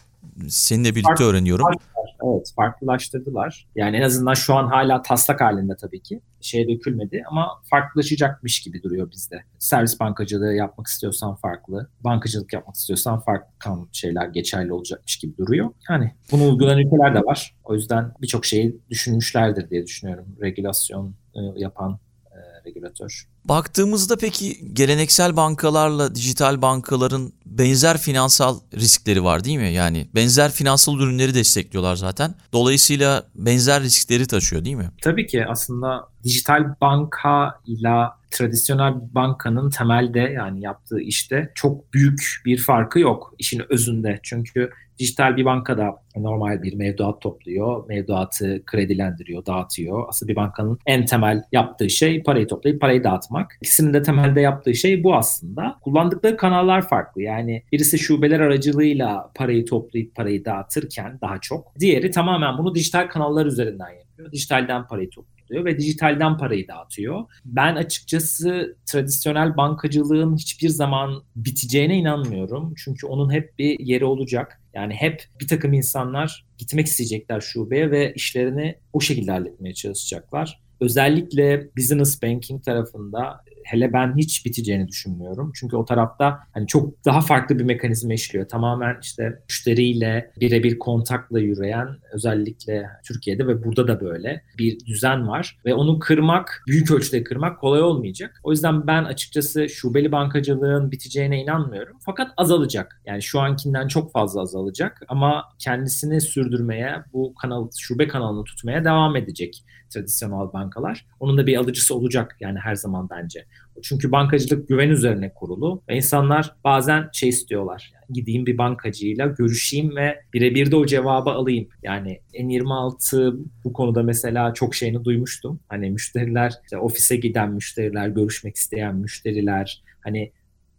Seninle 0.49 0.95
birlikte 0.95 1.25
öğreniyorum. 1.25 1.65
Farklı 1.65 1.96
Evet 2.25 2.53
farklılaştırdılar. 2.57 3.69
Yani 3.75 3.97
en 3.97 4.03
azından 4.03 4.35
şu 4.35 4.55
an 4.55 4.67
hala 4.67 5.03
taslak 5.03 5.41
halinde 5.41 5.77
tabii 5.77 6.03
ki. 6.03 6.21
Şeye 6.41 6.69
dökülmedi 6.69 7.23
ama 7.31 7.49
farklılaşacakmış 7.71 8.61
gibi 8.61 8.83
duruyor 8.83 9.11
bizde. 9.11 9.45
Servis 9.59 10.01
bankacılığı 10.01 10.55
yapmak 10.55 10.87
istiyorsan 10.87 11.35
farklı. 11.35 11.89
Bankacılık 12.01 12.53
yapmak 12.53 12.77
istiyorsan 12.77 13.21
farklı 13.21 13.89
şeyler 13.93 14.29
geçerli 14.29 14.73
olacakmış 14.73 15.17
gibi 15.17 15.37
duruyor. 15.37 15.71
Yani 15.91 16.13
bunu 16.33 16.49
uygulayan 16.49 16.79
ülkeler 16.79 17.15
de 17.15 17.21
var. 17.21 17.55
O 17.65 17.75
yüzden 17.75 18.13
birçok 18.23 18.45
şeyi 18.45 18.81
düşünmüşlerdir 18.91 19.71
diye 19.71 19.87
düşünüyorum. 19.87 20.27
Regülasyon 20.41 21.15
e, 21.35 21.41
yapan 21.57 21.99
e, 22.27 22.39
regülatör. 22.69 23.29
Baktığımızda 23.49 24.17
peki 24.17 24.75
geleneksel 24.75 25.37
bankalarla 25.37 26.15
dijital 26.15 26.63
bankaların 26.63 27.33
benzer 27.47 27.99
finansal 27.99 28.59
riskleri 28.75 29.25
var 29.25 29.45
değil 29.45 29.59
mi? 29.59 29.73
Yani 29.73 30.07
benzer 30.15 30.51
finansal 30.51 31.01
ürünleri 31.01 31.35
destekliyorlar 31.35 31.97
zaten. 31.97 32.35
Dolayısıyla 32.53 33.23
benzer 33.35 33.83
riskleri 33.83 34.27
taşıyor 34.27 34.65
değil 34.65 34.77
mi? 34.77 34.91
Tabii 35.03 35.27
ki 35.27 35.47
aslında 35.47 36.09
dijital 36.25 36.75
banka 36.81 37.61
ile 37.67 38.07
tradisyonel 38.31 38.95
bankanın 39.15 39.71
temelde 39.71 40.19
yani 40.19 40.61
yaptığı 40.61 41.01
işte 41.01 41.53
çok 41.55 41.95
büyük 41.95 42.43
bir 42.45 42.59
farkı 42.59 43.01
yok 43.01 43.35
işin 43.39 43.63
özünde. 43.73 44.21
Çünkü 44.23 44.71
dijital 44.99 45.37
bir 45.37 45.45
bankada 45.45 45.95
normal 46.17 46.63
bir 46.63 46.75
mevduat 46.75 47.21
topluyor, 47.21 47.89
mevduatı 47.89 48.63
kredilendiriyor, 48.67 49.47
dağıtıyor. 49.47 50.05
Aslında 50.09 50.31
bir 50.31 50.37
bankanın 50.37 50.79
en 50.87 51.07
temel 51.07 51.43
yaptığı 51.53 51.91
şey 51.91 52.23
parayı 52.23 52.47
toplayıp 52.47 52.81
parayı 52.81 53.05
dağıtmak. 53.05 53.36
İkisinin 53.63 53.95
de 53.95 54.03
temelde 54.03 54.41
yaptığı 54.41 54.75
şey 54.75 55.05
bu 55.05 55.15
aslında. 55.15 55.79
Kullandıkları 55.83 56.37
kanallar 56.37 56.89
farklı. 56.89 57.23
Yani 57.23 57.63
birisi 57.73 57.99
şubeler 57.99 58.41
aracılığıyla 58.41 59.31
parayı 59.35 59.67
toplayıp 59.67 60.15
parayı 60.15 60.45
dağıtırken 60.45 61.19
daha 61.21 61.39
çok. 61.41 61.81
Diğeri 61.81 62.11
tamamen 62.11 62.59
bunu 62.59 62.75
dijital 62.75 63.09
kanallar 63.09 63.47
üzerinden 63.47 63.91
yapıyor. 63.91 64.33
Dijitalden 64.33 64.87
parayı 64.87 65.11
topluyor 65.11 65.37
topluyor 65.47 65.65
ve 65.65 65.79
dijitalden 65.79 66.39
parayı 66.39 66.69
dağıtıyor. 66.69 67.25
Ben 67.45 67.77
açıkçası 67.77 68.77
tradisyonel 68.87 69.57
bankacılığın 69.57 70.37
hiçbir 70.37 70.69
zaman 70.69 71.23
biteceğine 71.37 71.97
inanmıyorum. 71.97 72.75
Çünkü 72.77 73.07
onun 73.07 73.33
hep 73.33 73.59
bir 73.59 73.79
yeri 73.81 74.05
olacak. 74.05 74.61
Yani 74.75 74.95
hep 74.95 75.25
bir 75.41 75.49
takım 75.49 75.73
insanlar 75.73 76.47
gitmek 76.59 76.87
isteyecekler 76.87 77.41
şubeye 77.41 77.91
ve 77.91 78.13
işlerini 78.15 78.79
o 78.93 79.01
şekilde 79.01 79.31
halletmeye 79.31 79.75
çalışacaklar. 79.75 80.66
Özellikle 80.81 81.71
business 81.77 82.23
banking 82.23 82.65
tarafında 82.65 83.41
hele 83.67 83.93
ben 83.93 84.17
hiç 84.17 84.47
biteceğini 84.47 84.89
düşünmüyorum. 84.89 85.53
Çünkü 85.55 85.77
o 85.77 85.85
tarafta 85.85 86.39
hani 86.55 86.67
çok 86.67 87.05
daha 87.05 87.21
farklı 87.21 87.59
bir 87.59 87.65
mekanizma 87.65 88.15
işliyor. 88.15 88.49
Tamamen 88.49 88.97
işte 89.03 89.43
müşteriyle 89.49 90.31
birebir 90.41 90.79
kontakla 90.79 91.41
yürüyen 91.41 91.89
özellikle 92.13 92.87
Türkiye'de 93.05 93.47
ve 93.47 93.65
burada 93.65 93.89
da 93.89 94.01
böyle 94.01 94.43
bir 94.59 94.81
düzen 94.87 95.29
var 95.29 95.59
ve 95.65 95.75
onu 95.75 95.99
kırmak, 95.99 96.63
büyük 96.67 96.91
ölçüde 96.91 97.25
kırmak 97.25 97.61
kolay 97.61 97.83
olmayacak. 97.83 98.41
O 98.43 98.51
yüzden 98.51 98.87
ben 98.87 99.05
açıkçası 99.05 99.69
şubeli 99.69 100.13
bankacılığın 100.13 100.91
biteceğine 100.91 101.43
inanmıyorum. 101.43 101.97
Fakat 102.05 102.33
azalacak. 102.37 103.01
Yani 103.07 103.23
şu 103.23 103.41
ankinden 103.41 103.89
çok 103.89 104.13
fazla 104.13 104.41
azalacak 104.41 105.03
ama 105.09 105.45
kendisini 105.59 106.21
sürdürmeye, 106.21 106.95
bu 107.13 107.35
kanal 107.35 107.69
şube 107.79 108.09
kanalını 108.09 108.45
tutmaya 108.45 108.85
devam 108.85 109.17
edecek 109.17 109.65
tradisyonel 109.91 110.53
bankalar. 110.53 111.07
Onun 111.21 111.39
da 111.39 111.47
bir 111.47 111.57
alıcısı 111.57 111.95
olacak 111.95 112.37
yani 112.41 112.59
her 112.59 112.75
zaman 112.75 113.11
bence. 113.11 113.45
Çünkü 113.83 114.13
bankacılık 114.13 114.69
güven 114.69 114.89
üzerine 114.89 115.35
kurulu 115.35 115.83
ve 115.89 115.97
insanlar 115.97 116.55
bazen 116.65 117.09
şey 117.13 117.29
istiyorlar. 117.29 117.93
Yani 117.95 118.05
gideyim 118.13 118.47
bir 118.47 118.59
bankacıyla 118.59 119.27
görüşeyim 119.27 119.97
ve 119.97 120.21
birebir 120.35 120.71
de 120.71 120.77
o 120.77 120.87
cevabı 120.87 121.31
alayım. 121.31 121.69
Yani 121.83 122.21
N26 122.35 123.39
bu 123.65 123.73
konuda 123.73 124.03
mesela 124.03 124.55
çok 124.55 124.75
şeyini 124.75 125.05
duymuştum. 125.05 125.61
Hani 125.69 125.91
müşteriler, 125.91 126.53
işte 126.63 126.79
ofise 126.79 127.17
giden 127.17 127.53
müşteriler, 127.53 128.09
görüşmek 128.09 128.57
isteyen 128.57 128.97
müşteriler, 128.97 129.83
hani 130.01 130.33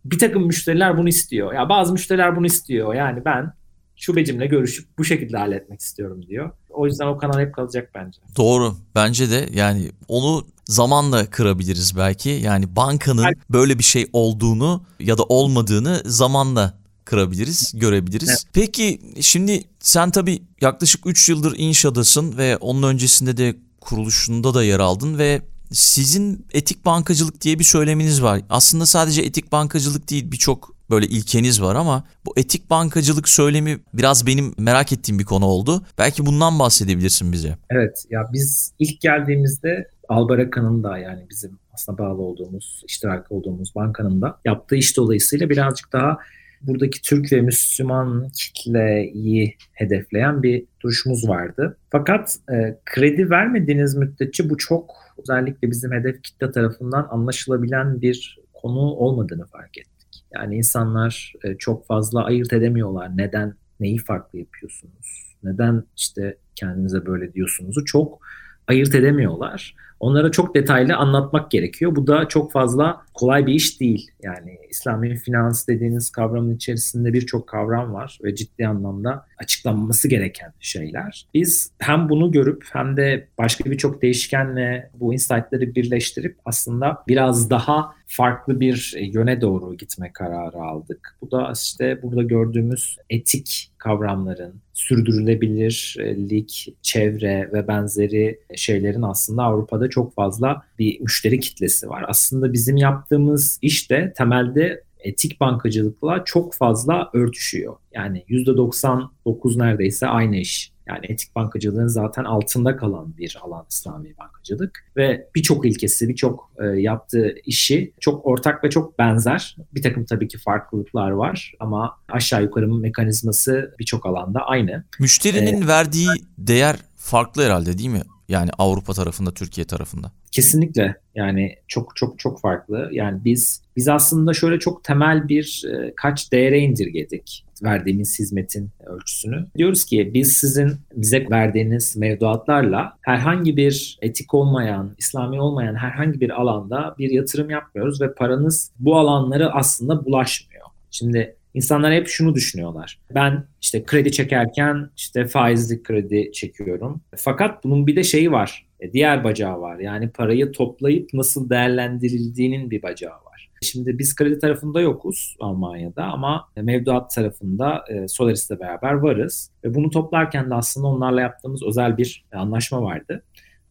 bir 0.05 0.19
takım 0.19 0.45
müşteriler 0.45 0.97
bunu 0.97 1.09
istiyor. 1.09 1.53
Ya 1.53 1.69
bazı 1.69 1.93
müşteriler 1.93 2.35
bunu 2.35 2.45
istiyor. 2.45 2.93
Yani 2.93 3.25
ben 3.25 3.53
şubecimle 3.95 4.45
görüşüp 4.47 4.97
bu 4.97 5.03
şekilde 5.03 5.37
halletmek 5.37 5.79
istiyorum 5.79 6.25
diyor. 6.27 6.51
O 6.77 6.85
yüzden 6.85 7.07
o 7.07 7.17
kanal 7.17 7.39
hep 7.39 7.55
kalacak 7.55 7.89
bence. 7.95 8.19
Doğru. 8.37 8.75
Bence 8.95 9.29
de 9.29 9.49
yani 9.53 9.91
onu 10.07 10.45
zamanla 10.65 11.25
kırabiliriz 11.29 11.97
belki. 11.97 12.29
Yani 12.29 12.75
bankanın 12.75 13.25
böyle 13.49 13.79
bir 13.79 13.83
şey 13.83 14.07
olduğunu 14.13 14.83
ya 14.99 15.17
da 15.17 15.23
olmadığını 15.23 16.01
zamanla 16.05 16.73
kırabiliriz, 17.05 17.73
görebiliriz. 17.75 18.29
Evet. 18.29 18.43
Peki 18.53 19.01
şimdi 19.21 19.63
sen 19.79 20.11
tabii 20.11 20.43
yaklaşık 20.61 21.05
3 21.05 21.29
yıldır 21.29 21.55
İnşa'dasın 21.57 22.37
ve 22.37 22.57
onun 22.57 22.83
öncesinde 22.83 23.37
de 23.37 23.55
kuruluşunda 23.81 24.53
da 24.53 24.63
yer 24.63 24.79
aldın 24.79 25.17
ve 25.17 25.41
sizin 25.71 26.45
etik 26.53 26.85
bankacılık 26.85 27.41
diye 27.41 27.59
bir 27.59 27.63
söyleminiz 27.63 28.23
var. 28.23 28.41
Aslında 28.49 28.85
sadece 28.85 29.21
etik 29.21 29.51
bankacılık 29.51 30.09
değil 30.09 30.31
birçok 30.31 30.76
böyle 30.89 31.05
ilkeniz 31.05 31.61
var 31.61 31.75
ama 31.75 32.03
bu 32.25 32.33
etik 32.37 32.69
bankacılık 32.69 33.29
söylemi 33.29 33.79
biraz 33.93 34.27
benim 34.27 34.53
merak 34.57 34.93
ettiğim 34.93 35.19
bir 35.19 35.25
konu 35.25 35.45
oldu. 35.45 35.85
Belki 35.97 36.25
bundan 36.25 36.59
bahsedebilirsin 36.59 37.31
bize. 37.31 37.57
Evet 37.69 38.05
ya 38.09 38.29
biz 38.33 38.73
ilk 38.79 39.01
geldiğimizde 39.01 39.87
Albaraka'nın 40.09 40.83
da 40.83 40.97
yani 40.97 41.25
bizim 41.29 41.59
aslında 41.73 41.97
bağlı 41.97 42.21
olduğumuz, 42.21 42.83
iştirak 42.87 43.31
olduğumuz 43.31 43.75
bankanın 43.75 44.21
da 44.21 44.39
yaptığı 44.45 44.75
iş 44.75 44.97
dolayısıyla 44.97 45.49
birazcık 45.49 45.93
daha 45.93 46.17
buradaki 46.61 47.01
Türk 47.01 47.33
ve 47.33 47.41
Müslüman 47.41 48.29
kitleyi 48.29 49.55
hedefleyen 49.73 50.43
bir 50.43 50.65
duruşumuz 50.81 51.29
vardı. 51.29 51.77
Fakat 51.89 52.37
e, 52.51 52.77
kredi 52.85 53.29
vermediğiniz 53.29 53.95
müddetçe 53.95 54.49
bu 54.49 54.57
çok 54.57 54.95
özellikle 55.17 55.71
bizim 55.71 55.91
hedef 55.91 56.23
kitle 56.23 56.51
tarafından 56.51 57.07
anlaşılabilen 57.11 58.01
bir 58.01 58.39
konu 58.53 58.79
olmadığını 58.79 59.45
fark 59.45 59.77
ettik. 59.77 59.96
Yani 60.33 60.55
insanlar 60.55 61.33
e, 61.43 61.57
çok 61.57 61.87
fazla 61.87 62.23
ayırt 62.25 62.53
edemiyorlar. 62.53 63.17
Neden, 63.17 63.55
neyi 63.79 63.97
farklı 63.97 64.39
yapıyorsunuz? 64.39 65.35
Neden 65.43 65.83
işte 65.97 66.37
kendinize 66.55 67.05
böyle 67.05 67.33
diyorsunuzu 67.33 67.85
çok 67.85 68.19
ayırt 68.67 68.95
edemiyorlar. 68.95 69.75
Onlara 69.99 70.31
çok 70.31 70.55
detaylı 70.55 70.95
anlatmak 70.95 71.51
gerekiyor. 71.51 71.95
Bu 71.95 72.07
da 72.07 72.27
çok 72.27 72.51
fazla 72.51 73.01
kolay 73.13 73.45
bir 73.45 73.53
iş 73.53 73.79
değil. 73.79 74.11
Yani 74.23 74.57
İslami 74.69 75.17
finans 75.17 75.67
dediğiniz 75.67 76.09
kavramın 76.09 76.55
içerisinde 76.55 77.13
birçok 77.13 77.47
kavram 77.47 77.93
var 77.93 78.19
ve 78.23 78.35
ciddi 78.35 78.67
anlamda 78.67 79.25
açıklanması 79.37 80.07
gereken 80.07 80.53
şeyler. 80.59 81.27
Biz 81.33 81.71
hem 81.79 82.09
bunu 82.09 82.31
görüp 82.31 82.63
hem 82.73 82.97
de 82.97 83.27
başka 83.37 83.71
birçok 83.71 84.01
değişkenle 84.01 84.89
bu 84.93 85.13
insight'ları 85.13 85.75
birleştirip 85.75 86.37
aslında 86.45 87.03
biraz 87.07 87.49
daha 87.49 87.97
farklı 88.07 88.59
bir 88.59 88.95
yöne 88.99 89.41
doğru 89.41 89.77
gitme 89.77 90.11
kararı 90.13 90.57
aldık. 90.57 91.17
Bu 91.21 91.31
da 91.31 91.53
işte 91.55 92.01
burada 92.01 92.23
gördüğümüz 92.23 92.97
etik 93.09 93.71
kavramların, 93.77 94.53
sürdürülebilirlik, 94.73 96.75
çevre 96.81 97.49
ve 97.53 97.67
benzeri 97.67 98.39
şeylerin 98.55 99.01
aslında 99.01 99.43
Avrupa'da 99.43 99.86
çok 99.89 100.15
fazla 100.15 100.61
bir 100.79 100.99
müşteri 100.99 101.39
kitlesi 101.39 101.89
var. 101.89 102.05
Aslında 102.07 102.53
bizim 102.53 102.77
yaptığımız 102.77 103.59
iş 103.61 103.89
de 103.89 104.13
temelde 104.17 104.83
etik 104.99 105.39
bankacılıkla 105.39 106.23
çok 106.25 106.53
fazla 106.53 107.09
örtüşüyor. 107.13 107.75
Yani 107.93 108.23
%99 108.29 109.59
neredeyse 109.59 110.07
aynı 110.07 110.35
iş. 110.35 110.71
Yani 110.87 110.99
etik 111.03 111.35
bankacılığın 111.35 111.87
zaten 111.87 112.23
altında 112.23 112.77
kalan 112.77 113.17
bir 113.17 113.37
alan 113.41 113.65
İslami 113.69 114.17
bankacılık 114.17 114.85
ve 114.97 115.29
birçok 115.35 115.65
ilkesi, 115.65 116.09
birçok 116.09 116.51
e, 116.59 116.65
yaptığı 116.65 117.35
işi 117.45 117.93
çok 117.99 118.25
ortak 118.25 118.63
ve 118.63 118.69
çok 118.69 118.99
benzer. 118.99 119.55
Bir 119.75 119.81
takım 119.81 120.05
tabii 120.05 120.27
ki 120.27 120.37
farklılıklar 120.37 121.11
var 121.11 121.53
ama 121.59 121.97
aşağı 122.09 122.43
yukarı 122.43 122.67
mekanizması 122.67 123.75
birçok 123.79 124.05
alanda 124.05 124.39
aynı. 124.39 124.83
Müşterinin 124.99 125.61
ee, 125.61 125.67
verdiği 125.67 126.09
değer 126.37 126.75
farklı 126.95 127.43
herhalde 127.43 127.77
değil 127.77 127.89
mi? 127.89 128.01
Yani 128.29 128.49
Avrupa 128.57 128.93
tarafında, 128.93 129.33
Türkiye 129.33 129.67
tarafında. 129.67 130.11
Kesinlikle 130.31 130.95
yani 131.15 131.55
çok 131.67 131.95
çok 131.95 132.19
çok 132.19 132.41
farklı. 132.41 132.89
Yani 132.91 133.25
biz 133.25 133.61
biz 133.75 133.87
aslında 133.87 134.33
şöyle 134.33 134.59
çok 134.59 134.83
temel 134.83 135.29
bir 135.29 135.63
e, 135.73 135.93
kaç 135.95 136.31
değere 136.31 136.59
indirgedik 136.59 137.45
verdiğimiz 137.63 138.19
hizmetin 138.19 138.69
ölçüsünü. 138.85 139.47
Diyoruz 139.57 139.85
ki 139.85 140.11
biz 140.13 140.33
sizin 140.33 140.71
bize 140.95 141.27
verdiğiniz 141.29 141.97
mevduatlarla 141.97 142.97
herhangi 143.01 143.57
bir 143.57 143.97
etik 144.01 144.33
olmayan, 144.33 144.95
İslami 144.97 145.41
olmayan 145.41 145.75
herhangi 145.75 146.21
bir 146.21 146.29
alanda 146.29 146.95
bir 146.97 147.09
yatırım 147.09 147.49
yapmıyoruz 147.49 148.01
ve 148.01 148.13
paranız 148.13 148.71
bu 148.79 148.97
alanları 148.97 149.53
aslında 149.53 150.05
bulaşmıyor. 150.05 150.65
Şimdi 150.91 151.35
İnsanlar 151.57 151.93
hep 151.93 152.07
şunu 152.07 152.35
düşünüyorlar. 152.35 152.99
Ben 153.15 153.43
işte 153.61 153.83
kredi 153.83 154.11
çekerken 154.11 154.89
işte 154.97 155.25
faizli 155.25 155.83
kredi 155.83 156.31
çekiyorum. 156.31 157.01
Fakat 157.15 157.63
bunun 157.63 157.87
bir 157.87 157.95
de 157.95 158.03
şeyi 158.03 158.31
var. 158.31 158.67
E, 158.79 158.93
diğer 158.93 159.23
bacağı 159.23 159.61
var. 159.61 159.79
Yani 159.79 160.09
parayı 160.09 160.51
toplayıp 160.51 161.13
nasıl 161.13 161.49
değerlendirildiğinin 161.49 162.71
bir 162.71 162.83
bacağı 162.83 163.11
var. 163.13 163.49
Şimdi 163.61 163.99
biz 163.99 164.15
kredi 164.15 164.39
tarafında 164.39 164.81
yokuz 164.81 165.35
Almanya'da 165.39 166.03
ama 166.03 166.49
mevduat 166.55 167.11
tarafında 167.11 167.83
e, 167.89 168.07
Solaris'le 168.07 168.59
beraber 168.59 168.93
varız. 168.93 169.51
Ve 169.63 169.75
bunu 169.75 169.89
toplarken 169.89 170.49
de 170.49 170.55
aslında 170.55 170.87
onlarla 170.87 171.21
yaptığımız 171.21 171.63
özel 171.63 171.97
bir 171.97 172.25
anlaşma 172.33 172.81
vardı. 172.81 173.23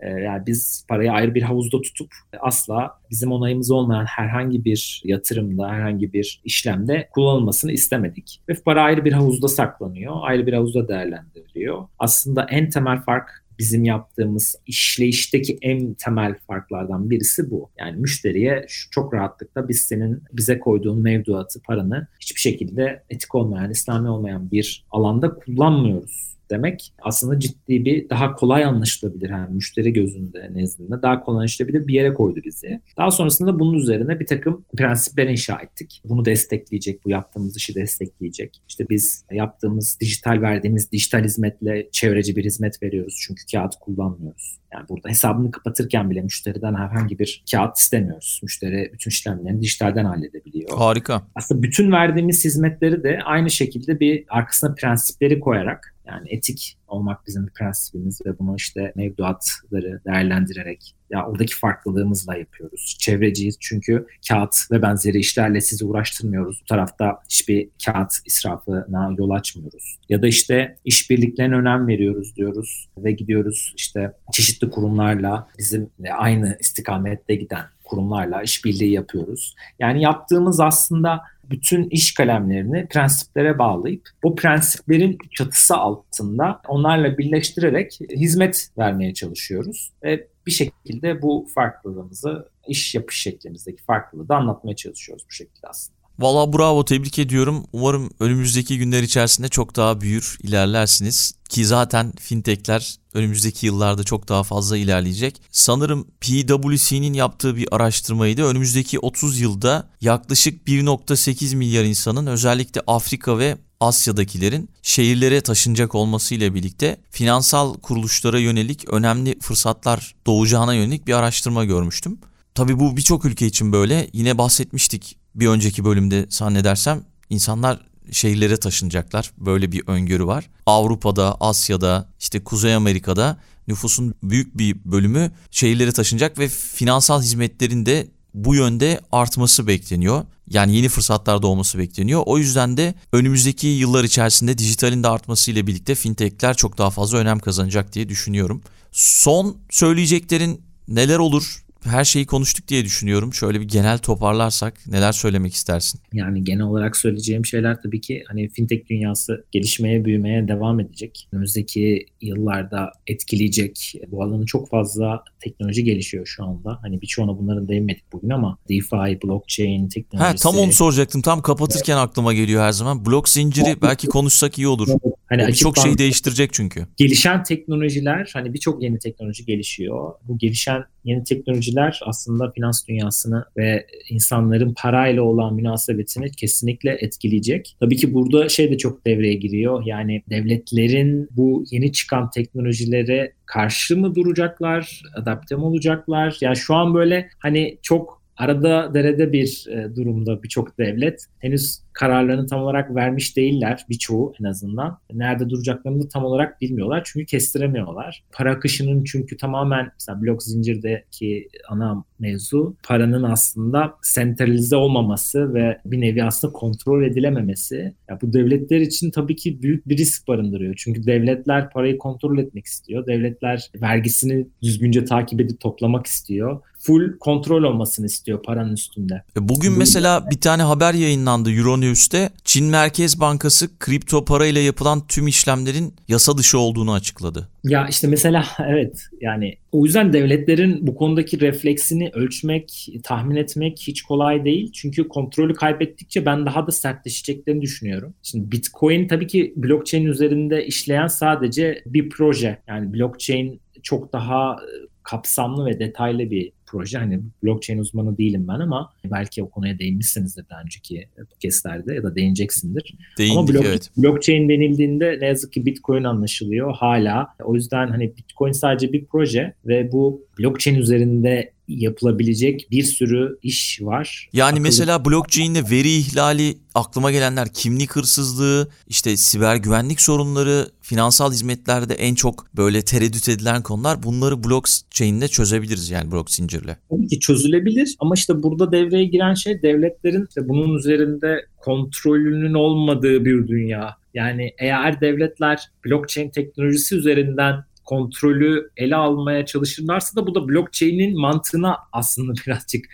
Ee, 0.06 0.10
yani 0.10 0.46
biz 0.46 0.86
parayı 0.88 1.12
ayrı 1.12 1.34
bir 1.34 1.42
havuzda 1.42 1.80
tutup 1.80 2.14
asla 2.40 3.00
bizim 3.10 3.32
onayımız 3.32 3.70
olmayan 3.70 4.04
herhangi 4.04 4.64
bir 4.64 5.02
yatırımda, 5.04 5.68
herhangi 5.68 6.12
bir 6.12 6.40
işlemde 6.44 7.08
kullanılmasını 7.12 7.72
istemedik. 7.72 8.40
Ve 8.48 8.54
para 8.64 8.82
ayrı 8.82 9.04
bir 9.04 9.12
havuzda 9.12 9.48
saklanıyor, 9.48 10.14
ayrı 10.20 10.46
bir 10.46 10.52
havuzda 10.52 10.88
değerlendiriliyor. 10.88 11.88
Aslında 11.98 12.46
en 12.50 12.70
temel 12.70 13.00
fark 13.00 13.46
bizim 13.58 13.84
yaptığımız 13.84 14.56
işleyişteki 14.66 15.58
en 15.62 15.94
temel 15.94 16.34
farklardan 16.46 17.10
birisi 17.10 17.50
bu. 17.50 17.70
Yani 17.78 17.96
müşteriye 17.96 18.66
çok 18.90 19.14
rahatlıkla 19.14 19.68
biz 19.68 19.80
senin 19.80 20.22
bize 20.32 20.58
koyduğun 20.58 21.02
mevduatı, 21.02 21.62
paranı 21.62 22.06
hiçbir 22.20 22.40
şekilde 22.40 23.02
etik 23.10 23.34
olmayan, 23.34 23.70
İslami 23.70 24.08
olmayan 24.08 24.50
bir 24.50 24.84
alanda 24.90 25.34
kullanmıyoruz 25.34 26.35
demek 26.50 26.92
aslında 27.02 27.40
ciddi 27.40 27.84
bir 27.84 28.08
daha 28.08 28.34
kolay 28.34 28.64
anlaşılabilir 28.64 29.30
yani 29.30 29.54
müşteri 29.54 29.92
gözünde 29.92 30.50
nezdinde 30.54 31.02
daha 31.02 31.20
kolay 31.20 31.36
anlaşılabilir 31.36 31.86
bir 31.86 31.94
yere 31.94 32.14
koydu 32.14 32.40
bizi. 32.44 32.80
Daha 32.96 33.10
sonrasında 33.10 33.58
bunun 33.58 33.74
üzerine 33.74 34.20
bir 34.20 34.26
takım 34.26 34.64
prensipler 34.76 35.26
inşa 35.26 35.58
ettik. 35.58 36.02
Bunu 36.04 36.24
destekleyecek, 36.24 37.04
bu 37.04 37.10
yaptığımız 37.10 37.56
işi 37.56 37.74
destekleyecek. 37.74 38.62
İşte 38.68 38.86
biz 38.90 39.24
yaptığımız 39.30 39.98
dijital 40.00 40.40
verdiğimiz 40.42 40.92
dijital 40.92 41.24
hizmetle 41.24 41.88
çevreci 41.92 42.36
bir 42.36 42.44
hizmet 42.44 42.82
veriyoruz 42.82 43.18
çünkü 43.26 43.42
kağıt 43.52 43.74
kullanmıyoruz. 43.80 44.58
Yani 44.72 44.88
burada 44.88 45.08
hesabını 45.08 45.50
kapatırken 45.50 46.10
bile 46.10 46.20
müşteriden 46.20 46.74
herhangi 46.74 47.18
bir 47.18 47.44
kağıt 47.50 47.76
istemiyoruz. 47.76 48.40
Müşteri 48.42 48.90
bütün 48.92 49.10
işlemlerini 49.10 49.60
dijitalden 49.62 50.04
halledebiliyor. 50.04 50.78
Harika. 50.78 51.22
Aslında 51.34 51.62
bütün 51.62 51.92
verdiğimiz 51.92 52.44
hizmetleri 52.44 53.02
de 53.02 53.18
aynı 53.24 53.50
şekilde 53.50 54.00
bir 54.00 54.24
arkasına 54.28 54.74
prensipleri 54.74 55.40
koyarak 55.40 55.95
yani 56.06 56.28
etik 56.30 56.78
olmak 56.88 57.26
bizim 57.26 57.46
prensibimiz 57.46 58.20
ve 58.26 58.38
bunu 58.38 58.56
işte 58.56 58.92
mevduatları 58.96 60.00
değerlendirerek 60.06 60.94
ya 61.10 61.26
oradaki 61.26 61.56
farklılığımızla 61.56 62.36
yapıyoruz. 62.36 62.96
Çevreciyiz 63.00 63.56
çünkü 63.60 64.06
kağıt 64.28 64.56
ve 64.70 64.82
benzeri 64.82 65.18
işlerle 65.18 65.60
sizi 65.60 65.84
uğraştırmıyoruz. 65.84 66.60
Bu 66.62 66.64
tarafta 66.64 67.18
hiçbir 67.30 67.68
kağıt 67.84 68.12
israfına 68.24 69.14
yol 69.18 69.30
açmıyoruz. 69.30 69.98
Ya 70.08 70.22
da 70.22 70.26
işte 70.26 70.76
işbirliklerine 70.84 71.54
önem 71.54 71.88
veriyoruz 71.88 72.36
diyoruz 72.36 72.88
ve 72.98 73.12
gidiyoruz 73.12 73.74
işte 73.76 74.12
çeşitli 74.32 74.70
kurumlarla 74.70 75.48
bizim 75.58 75.90
aynı 76.18 76.56
istikamette 76.60 77.34
giden 77.34 77.64
kurumlarla 77.86 78.42
işbirliği 78.42 78.92
yapıyoruz. 78.92 79.54
Yani 79.78 80.02
yaptığımız 80.02 80.60
aslında 80.60 81.22
bütün 81.50 81.88
iş 81.90 82.14
kalemlerini 82.14 82.86
prensiplere 82.86 83.58
bağlayıp 83.58 84.08
bu 84.22 84.36
prensiplerin 84.36 85.18
çatısı 85.30 85.76
altında 85.76 86.60
onlarla 86.68 87.18
birleştirerek 87.18 87.98
hizmet 88.10 88.68
vermeye 88.78 89.14
çalışıyoruz. 89.14 89.92
Ve 90.02 90.28
bir 90.46 90.52
şekilde 90.52 91.22
bu 91.22 91.46
farklılığımızı 91.54 92.48
iş 92.68 92.94
yapış 92.94 93.20
şeklimizdeki 93.22 93.82
farklılığı 93.82 94.28
da 94.28 94.36
anlatmaya 94.36 94.76
çalışıyoruz 94.76 95.24
bu 95.28 95.32
şekilde 95.32 95.66
aslında. 95.68 95.95
Valla 96.18 96.52
bravo 96.52 96.84
tebrik 96.84 97.18
ediyorum. 97.18 97.64
Umarım 97.72 98.10
önümüzdeki 98.20 98.78
günler 98.78 99.02
içerisinde 99.02 99.48
çok 99.48 99.76
daha 99.76 100.00
büyür, 100.00 100.38
ilerlersiniz. 100.42 101.32
Ki 101.48 101.66
zaten 101.66 102.12
fintechler 102.20 102.96
önümüzdeki 103.14 103.66
yıllarda 103.66 104.04
çok 104.04 104.28
daha 104.28 104.42
fazla 104.42 104.76
ilerleyecek. 104.76 105.42
Sanırım 105.50 106.06
PwC'nin 106.20 107.12
yaptığı 107.12 107.56
bir 107.56 107.68
araştırmaydı. 107.76 108.44
Önümüzdeki 108.44 108.98
30 108.98 109.40
yılda 109.40 109.88
yaklaşık 110.00 110.68
1.8 110.68 111.56
milyar 111.56 111.84
insanın 111.84 112.26
özellikle 112.26 112.80
Afrika 112.86 113.38
ve 113.38 113.58
Asya'dakilerin 113.80 114.70
şehirlere 114.82 115.40
taşınacak 115.40 115.94
olmasıyla 115.94 116.54
birlikte 116.54 117.00
finansal 117.10 117.74
kuruluşlara 117.74 118.38
yönelik 118.38 118.88
önemli 118.88 119.38
fırsatlar 119.40 120.14
doğacağına 120.26 120.74
yönelik 120.74 121.06
bir 121.06 121.12
araştırma 121.14 121.64
görmüştüm. 121.64 122.18
Tabii 122.54 122.78
bu 122.78 122.96
birçok 122.96 123.24
ülke 123.24 123.46
için 123.46 123.72
böyle. 123.72 124.10
Yine 124.12 124.38
bahsetmiştik 124.38 125.16
bir 125.36 125.48
önceki 125.48 125.84
bölümde 125.84 126.26
zannedersem 126.28 127.02
insanlar 127.30 127.80
şehirlere 128.10 128.56
taşınacaklar. 128.56 129.30
Böyle 129.38 129.72
bir 129.72 129.82
öngörü 129.86 130.26
var. 130.26 130.50
Avrupa'da, 130.66 131.36
Asya'da, 131.40 132.08
işte 132.20 132.44
Kuzey 132.44 132.74
Amerika'da 132.74 133.38
nüfusun 133.68 134.14
büyük 134.22 134.58
bir 134.58 134.76
bölümü 134.84 135.30
şehirlere 135.50 135.92
taşınacak 135.92 136.38
ve 136.38 136.48
finansal 136.48 137.22
hizmetlerin 137.22 137.86
de 137.86 138.08
bu 138.34 138.54
yönde 138.54 139.00
artması 139.12 139.66
bekleniyor. 139.66 140.24
Yani 140.48 140.76
yeni 140.76 140.88
fırsatlar 140.88 141.42
doğması 141.42 141.78
bekleniyor. 141.78 142.22
O 142.26 142.38
yüzden 142.38 142.76
de 142.76 142.94
önümüzdeki 143.12 143.66
yıllar 143.66 144.04
içerisinde 144.04 144.58
dijitalin 144.58 145.02
de 145.02 145.08
artmasıyla 145.08 145.66
birlikte 145.66 145.94
fintechler 145.94 146.54
çok 146.54 146.78
daha 146.78 146.90
fazla 146.90 147.18
önem 147.18 147.38
kazanacak 147.38 147.92
diye 147.92 148.08
düşünüyorum. 148.08 148.62
Son 148.92 149.56
söyleyeceklerin 149.70 150.62
neler 150.88 151.18
olur? 151.18 151.65
Her 151.86 152.04
şeyi 152.04 152.26
konuştuk 152.26 152.68
diye 152.68 152.84
düşünüyorum. 152.84 153.34
Şöyle 153.34 153.60
bir 153.60 153.68
genel 153.68 153.98
toparlarsak 153.98 154.86
neler 154.86 155.12
söylemek 155.12 155.54
istersin? 155.54 156.00
Yani 156.12 156.44
genel 156.44 156.62
olarak 156.62 156.96
söyleyeceğim 156.96 157.46
şeyler 157.46 157.82
tabii 157.82 158.00
ki 158.00 158.24
hani 158.28 158.48
fintech 158.48 158.88
dünyası 158.90 159.44
gelişmeye, 159.52 160.04
büyümeye 160.04 160.48
devam 160.48 160.80
edecek. 160.80 161.28
Önümüzdeki 161.32 162.06
yıllarda 162.20 162.92
etkileyecek. 163.06 163.94
Bu 164.08 164.22
alanı 164.22 164.46
çok 164.46 164.70
fazla 164.70 165.24
teknoloji 165.40 165.84
gelişiyor 165.84 166.26
şu 166.26 166.44
anda. 166.44 166.78
Hani 166.82 167.02
birçoğuna 167.02 167.38
bunların 167.38 167.68
değinmedik 167.68 168.12
bugün 168.12 168.30
ama 168.30 168.58
DeFi, 168.68 169.22
blockchain 169.24 169.88
teknolojisi. 169.88 170.44
Ha, 170.48 170.52
tam 170.52 170.62
onu 170.62 170.72
soracaktım. 170.72 171.22
Tam 171.22 171.42
kapatırken 171.42 171.96
aklıma 171.96 172.32
geliyor 172.32 172.62
her 172.62 172.72
zaman. 172.72 173.06
Blok 173.06 173.28
zinciri 173.28 173.82
belki 173.82 174.06
konuşsak 174.06 174.58
iyi 174.58 174.68
olur. 174.68 174.88
Hani 175.28 175.54
çok 175.54 175.78
şey 175.78 175.98
değiştirecek 175.98 176.52
çünkü. 176.52 176.86
Gelişen 176.96 177.42
teknolojiler, 177.42 178.30
hani 178.32 178.54
birçok 178.54 178.82
yeni 178.82 178.98
teknoloji 178.98 179.44
gelişiyor. 179.44 180.12
Bu 180.24 180.38
gelişen 180.38 180.84
yeni 181.04 181.24
teknolojiler 181.24 182.00
aslında 182.06 182.50
finans 182.50 182.86
dünyasını 182.88 183.44
ve 183.56 183.86
insanların 184.10 184.74
parayla 184.76 185.22
olan 185.22 185.54
münasebetini 185.54 186.30
kesinlikle 186.30 186.98
etkileyecek. 187.00 187.76
Tabii 187.80 187.96
ki 187.96 188.14
burada 188.14 188.48
şey 188.48 188.70
de 188.70 188.78
çok 188.78 189.06
devreye 189.06 189.34
giriyor. 189.34 189.82
Yani 189.86 190.22
devletlerin 190.30 191.28
bu 191.30 191.64
yeni 191.70 191.92
çıkan 191.92 192.30
teknolojilere 192.30 193.32
karşı 193.46 193.96
mı 193.96 194.14
duracaklar, 194.14 195.02
adapte 195.14 195.56
mi 195.56 195.62
olacaklar? 195.62 196.36
Yani 196.40 196.56
şu 196.56 196.74
an 196.74 196.94
böyle 196.94 197.28
hani 197.38 197.78
çok 197.82 198.22
arada 198.36 198.94
derede 198.94 199.32
bir 199.32 199.66
e, 199.70 199.96
durumda 199.96 200.42
birçok 200.42 200.78
devlet. 200.78 201.24
Henüz 201.38 201.78
kararlarını 201.96 202.46
tam 202.46 202.60
olarak 202.60 202.94
vermiş 202.94 203.36
değiller 203.36 203.84
birçoğu 203.88 204.32
en 204.40 204.44
azından. 204.44 204.98
Nerede 205.12 205.50
duracaklarını 205.50 206.02
da 206.02 206.08
tam 206.08 206.24
olarak 206.24 206.60
bilmiyorlar 206.60 207.02
çünkü 207.04 207.26
kestiremiyorlar. 207.26 208.24
Para 208.32 208.52
akışının 208.52 209.04
çünkü 209.04 209.36
tamamen 209.36 209.90
mesela 209.92 210.22
blok 210.22 210.42
zincirdeki 210.42 211.48
ana 211.68 212.04
mevzu 212.18 212.76
paranın 212.82 213.22
aslında 213.22 213.94
sentralize 214.02 214.76
olmaması 214.76 215.54
ve 215.54 215.78
bir 215.84 216.00
nevi 216.00 216.24
aslında 216.24 216.52
kontrol 216.52 217.02
edilememesi. 217.02 217.94
Ya 218.10 218.18
bu 218.22 218.32
devletler 218.32 218.80
için 218.80 219.10
tabii 219.10 219.36
ki 219.36 219.62
büyük 219.62 219.88
bir 219.88 219.96
risk 219.96 220.28
barındırıyor. 220.28 220.74
Çünkü 220.78 221.06
devletler 221.06 221.70
parayı 221.70 221.98
kontrol 221.98 222.38
etmek 222.38 222.66
istiyor. 222.66 223.06
Devletler 223.06 223.70
vergisini 223.82 224.46
düzgünce 224.62 225.04
takip 225.04 225.40
edip 225.40 225.60
toplamak 225.60 226.06
istiyor 226.06 226.60
full 226.86 227.18
kontrol 227.18 227.62
olmasını 227.62 228.06
istiyor 228.06 228.42
paranın 228.42 228.72
üstünde. 228.72 229.22
E, 229.36 229.48
bugün 229.48 229.78
mesela 229.78 230.30
bir 230.30 230.40
tane 230.40 230.62
haber 230.62 230.94
yayınlandı 230.94 231.50
Euronews'te. 231.86 232.30
Çin 232.44 232.66
Merkez 232.66 233.20
Bankası 233.20 233.78
kripto 233.78 234.24
parayla 234.24 234.60
yapılan 234.60 235.06
tüm 235.06 235.28
işlemlerin 235.28 235.94
yasa 236.08 236.38
dışı 236.38 236.58
olduğunu 236.58 236.92
açıkladı. 236.92 237.48
Ya 237.64 237.86
işte 237.88 238.06
mesela 238.08 238.44
evet 238.68 239.04
yani 239.20 239.54
o 239.72 239.84
yüzden 239.84 240.12
devletlerin 240.12 240.86
bu 240.86 240.94
konudaki 240.94 241.40
refleksini 241.40 242.10
ölçmek, 242.14 242.88
tahmin 243.02 243.36
etmek 243.36 243.78
hiç 243.78 244.02
kolay 244.02 244.44
değil. 244.44 244.72
Çünkü 244.72 245.08
kontrolü 245.08 245.54
kaybettikçe 245.54 246.26
ben 246.26 246.46
daha 246.46 246.66
da 246.66 246.72
sertleşeceklerini 246.72 247.62
düşünüyorum. 247.62 248.14
Şimdi 248.22 248.52
Bitcoin 248.52 249.08
tabii 249.08 249.26
ki 249.26 249.52
blockchain 249.56 250.04
üzerinde 250.04 250.66
işleyen 250.66 251.06
sadece 251.06 251.82
bir 251.86 252.08
proje. 252.10 252.58
Yani 252.68 252.94
blockchain 252.94 253.60
çok 253.82 254.12
daha 254.12 254.56
kapsamlı 255.02 255.66
ve 255.66 255.78
detaylı 255.78 256.30
bir 256.30 256.52
proje. 256.66 256.98
Hani 256.98 257.20
blockchain 257.42 257.78
uzmanı 257.78 258.18
değilim 258.18 258.48
ben 258.48 258.60
ama 258.60 258.92
belki 259.04 259.42
o 259.42 259.50
konuya 259.50 259.78
değinmişsinizdir 259.78 260.44
daha 260.50 260.60
önceki 260.60 261.08
podcastlerde 261.30 261.94
ya 261.94 262.02
da 262.02 262.14
değineceksindir. 262.14 262.94
Değindik, 263.18 263.38
ama 263.38 263.48
block, 263.48 263.66
evet. 263.66 263.90
blockchain 263.96 264.48
denildiğinde 264.48 265.18
ne 265.20 265.26
yazık 265.26 265.52
ki 265.52 265.66
Bitcoin 265.66 266.04
anlaşılıyor 266.04 266.74
hala. 266.74 267.28
O 267.44 267.54
yüzden 267.54 267.88
hani 267.88 268.16
Bitcoin 268.16 268.52
sadece 268.52 268.92
bir 268.92 269.04
proje 269.04 269.54
ve 269.66 269.92
bu 269.92 270.26
blockchain 270.38 270.76
üzerinde 270.76 271.56
yapılabilecek 271.68 272.68
bir 272.70 272.82
sürü 272.82 273.38
iş 273.42 273.78
var. 273.82 274.28
Yani 274.32 274.46
Akıllı... 274.46 274.60
mesela 274.60 275.04
blockchain'de 275.04 275.70
veri 275.70 275.96
ihlali 275.96 276.58
aklıma 276.74 277.10
gelenler 277.10 277.48
kimlik 277.52 277.96
hırsızlığı, 277.96 278.68
işte 278.86 279.16
siber 279.16 279.56
güvenlik 279.56 280.00
sorunları, 280.00 280.70
finansal 280.82 281.32
hizmetlerde 281.32 281.94
en 281.94 282.14
çok 282.14 282.56
böyle 282.56 282.82
tereddüt 282.82 283.28
edilen 283.28 283.62
konular 283.62 284.02
bunları 284.02 284.44
blockchain'de 284.44 285.28
çözebiliriz 285.28 285.90
yani 285.90 286.12
blok 286.12 286.30
zincirle. 286.56 286.76
Tabii 286.90 287.08
ki 287.08 287.20
çözülebilir 287.20 287.96
ama 287.98 288.14
işte 288.14 288.42
burada 288.42 288.72
devreye 288.72 289.04
giren 289.04 289.34
şey 289.34 289.62
devletlerin 289.62 290.26
işte 290.28 290.48
bunun 290.48 290.78
üzerinde 290.78 291.46
kontrolünün 291.56 292.54
olmadığı 292.54 293.24
bir 293.24 293.48
dünya. 293.48 293.96
Yani 294.14 294.54
eğer 294.58 295.00
devletler 295.00 295.70
blockchain 295.84 296.30
teknolojisi 296.30 296.96
üzerinden 296.96 297.64
kontrolü 297.84 298.70
ele 298.76 298.96
almaya 298.96 299.46
çalışırlarsa 299.46 300.20
da 300.20 300.26
bu 300.26 300.34
da 300.34 300.48
blockchain'in 300.48 301.20
mantığına 301.20 301.76
aslında 301.92 302.32
birazcık 302.46 302.84